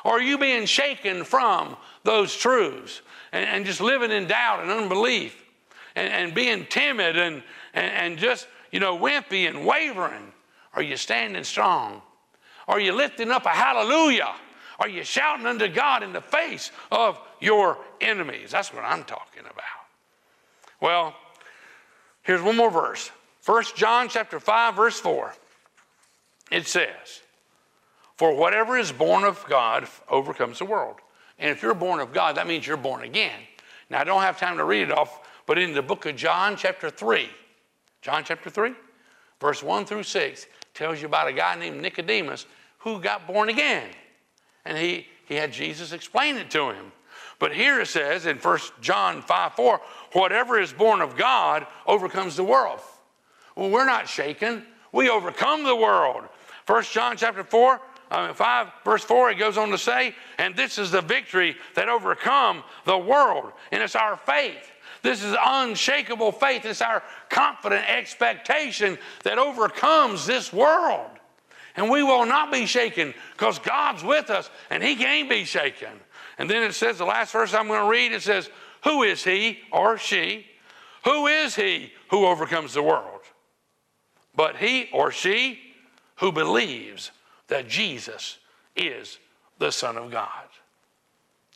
[0.05, 4.71] Or are you being shaken from those truths and, and just living in doubt and
[4.71, 5.37] unbelief
[5.95, 7.43] and, and being timid and,
[7.75, 10.33] and, and just, you know, wimpy and wavering?
[10.75, 12.03] Are you standing strong?
[12.69, 14.33] Are you lifting up a hallelujah?
[14.79, 18.53] Are you shouting unto God in the face of your enemies?
[18.53, 19.65] That's what I'm talking about.
[20.81, 21.15] Well,
[22.23, 23.11] here's one more verse.
[23.45, 25.35] 1 John chapter 5 verse 4.
[26.51, 27.21] It says,
[28.21, 30.97] for whatever is born of God overcomes the world.
[31.39, 33.41] And if you're born of God, that means you're born again.
[33.89, 36.55] Now, I don't have time to read it off, but in the book of John,
[36.55, 37.31] chapter 3,
[38.03, 38.75] John chapter 3,
[39.41, 42.45] verse 1 through 6, tells you about a guy named Nicodemus
[42.81, 43.89] who got born again.
[44.67, 46.93] And he, he had Jesus explain it to him.
[47.39, 49.81] But here it says in 1 John 5 4,
[50.13, 52.81] whatever is born of God overcomes the world.
[53.57, 54.67] Well, we're not shaken.
[54.93, 56.25] We overcome the world.
[56.67, 60.79] 1 John chapter 4, uh, 5, verse 4, it goes on to say, and this
[60.79, 64.71] is the victory that overcome the world, and it's our faith.
[65.03, 66.67] This is unshakable faith.
[66.67, 71.09] It's our confident expectation that overcomes this world.
[71.75, 75.89] And we will not be shaken because God's with us and He can't be shaken.
[76.37, 78.51] And then it says, the last verse I'm going to read, it says,
[78.85, 80.45] Who is He or she?
[81.05, 83.21] Who is He who overcomes the world?
[84.35, 85.59] but he or she
[86.17, 87.11] who believes
[87.51, 88.39] that Jesus
[88.75, 89.19] is
[89.59, 90.49] the Son of God.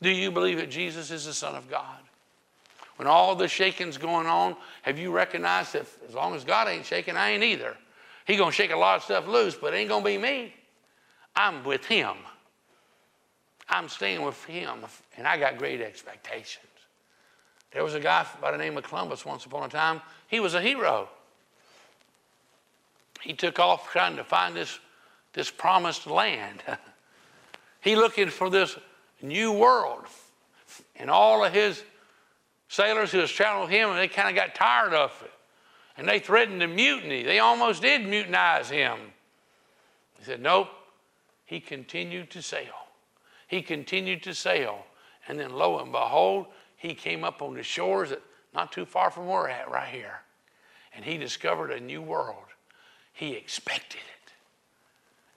[0.01, 1.99] Do you believe that Jesus is the Son of God?
[2.97, 6.85] When all the shaking's going on, have you recognized that as long as God ain't
[6.85, 7.75] shaking, I ain't either?
[8.25, 10.53] He gonna shake a lot of stuff loose, but it ain't gonna be me.
[11.35, 12.15] I'm with him.
[13.67, 14.79] I'm staying with him,
[15.17, 16.65] and I got great expectations.
[17.71, 20.01] There was a guy by the name of Columbus once upon a time.
[20.27, 21.09] He was a hero.
[23.21, 24.79] He took off trying to find this,
[25.35, 26.63] this promised land.
[27.81, 28.75] he looking for this
[29.21, 30.05] new world.
[30.95, 31.83] And all of his
[32.69, 35.31] sailors who was traveling with him, and they kind of got tired of it.
[35.97, 37.23] And they threatened to mutiny.
[37.23, 38.97] They almost did mutinize him.
[40.17, 40.69] He said, Nope.
[41.45, 42.73] He continued to sail.
[43.47, 44.85] He continued to sail.
[45.27, 48.21] And then lo and behold, he came up on the shores that
[48.53, 50.21] not too far from where we're at right here.
[50.95, 52.45] And he discovered a new world.
[53.13, 54.14] He expected it.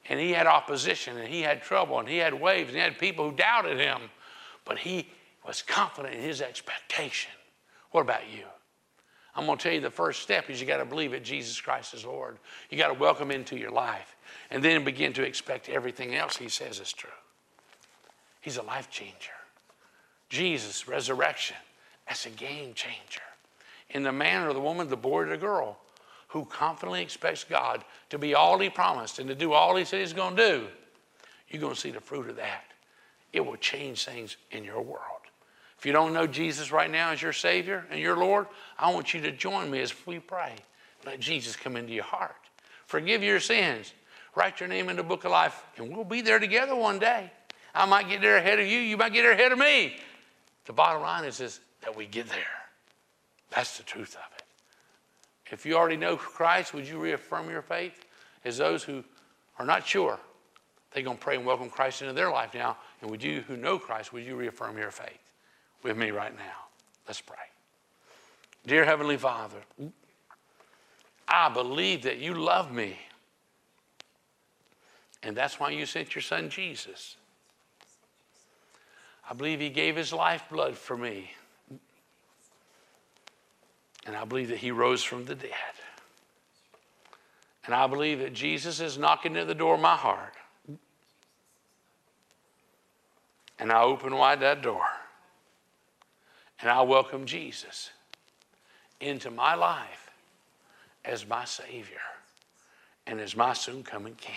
[0.09, 2.99] And he had opposition and he had trouble and he had waves and he had
[2.99, 4.01] people who doubted him.
[4.65, 5.09] But he
[5.47, 7.31] was confident in his expectation.
[7.91, 8.45] What about you?
[9.35, 11.61] I'm going to tell you the first step is you got to believe that Jesus
[11.61, 12.39] Christ is Lord.
[12.71, 14.17] You got to welcome into your life
[14.51, 17.11] and then begin to expect everything else he says is true.
[18.41, 19.15] He's a life changer.
[20.29, 21.57] Jesus, resurrection,
[22.07, 23.23] that's a game changer.
[23.91, 25.79] In the man or the woman, the boy or the girl
[26.29, 30.01] who confidently expects God to be all he promised and to do all he said
[30.01, 30.67] he's going to do,
[31.49, 32.65] you're going to see the fruit of that.
[33.33, 35.03] It will change things in your world.
[35.79, 38.47] If you don't know Jesus right now as your Savior and your Lord,
[38.79, 40.55] I want you to join me as we pray.
[41.07, 42.35] Let Jesus come into your heart.
[42.87, 43.93] Forgive your sins.
[44.35, 47.31] Write your name in the book of life, and we'll be there together one day.
[47.75, 49.97] I might get there ahead of you, you might get there ahead of me.
[50.67, 52.39] The bottom line is, is that we get there.
[53.51, 54.38] That's the truth of it.
[55.51, 58.05] If you already know Christ, would you reaffirm your faith?
[58.45, 59.03] As those who
[59.59, 60.19] are not sure,
[60.93, 62.77] they're going to pray and welcome Christ into their life now.
[63.01, 65.19] And would you who know Christ, would you reaffirm your faith
[65.83, 66.67] with me right now?
[67.07, 67.37] Let's pray.
[68.67, 69.59] Dear Heavenly Father,
[71.27, 72.99] I believe that you love me.
[75.23, 77.17] And that's why you sent your son Jesus.
[79.29, 81.33] I believe he gave his lifeblood for me.
[84.09, 85.53] And I believe that he rose from the dead.
[87.67, 90.33] And I believe that Jesus is knocking at the door of my heart.
[93.59, 94.87] And I open wide that door.
[96.63, 97.91] And I welcome Jesus
[98.99, 100.11] into my life
[101.05, 102.01] as my Savior
[103.07, 104.35] and as my soon coming King.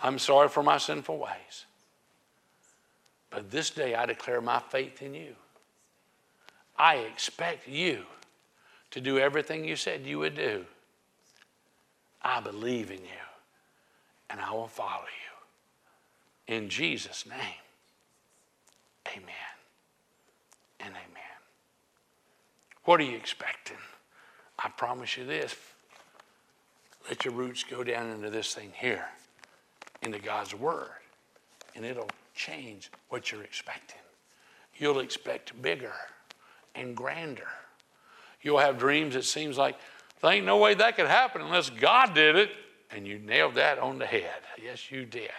[0.00, 1.66] I'm sorry for my sinful ways.
[3.30, 5.34] But this day I declare my faith in you.
[6.76, 8.04] I expect you
[8.90, 10.64] to do everything you said you would do.
[12.22, 13.24] I believe in you
[14.30, 15.04] and I will follow
[16.48, 16.54] you.
[16.54, 17.38] In Jesus' name,
[19.08, 19.54] amen
[20.80, 21.22] and amen.
[22.84, 23.76] What are you expecting?
[24.58, 25.54] I promise you this.
[27.08, 29.06] Let your roots go down into this thing here,
[30.02, 30.88] into God's Word,
[31.74, 34.00] and it'll change what you're expecting.
[34.78, 35.92] You'll expect bigger
[36.74, 37.48] and grander.
[38.42, 39.76] You'll have dreams that seems like
[40.20, 42.50] there ain't no way that could happen unless God did it.
[42.90, 44.30] And you nailed that on the head.
[44.62, 45.30] Yes, you did.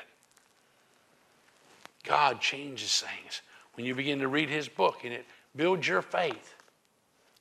[2.03, 3.41] God changes things
[3.73, 5.25] when you begin to read his book and it
[5.55, 6.55] builds your faith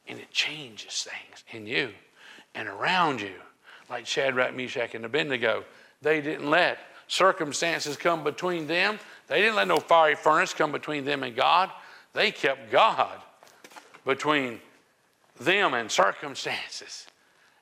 [0.07, 1.90] and it changes things in you
[2.55, 3.34] and around you.
[3.90, 5.64] Like Shadrach, Meshach, and Abednego,
[6.01, 6.78] they didn't let
[7.09, 8.99] circumstances come between them.
[9.26, 11.70] They didn't let no fiery furnace come between them and God.
[12.12, 13.20] They kept God
[14.05, 14.61] between
[15.41, 17.07] them and circumstances.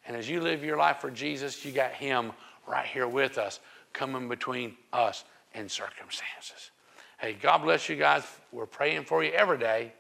[0.07, 2.33] And as you live your life for Jesus, you got Him
[2.67, 3.61] right here with us,
[3.93, 5.25] coming between us
[5.55, 6.71] and circumstances.
[7.19, 8.25] Hey, God bless you guys.
[8.51, 9.93] We're praying for you every day.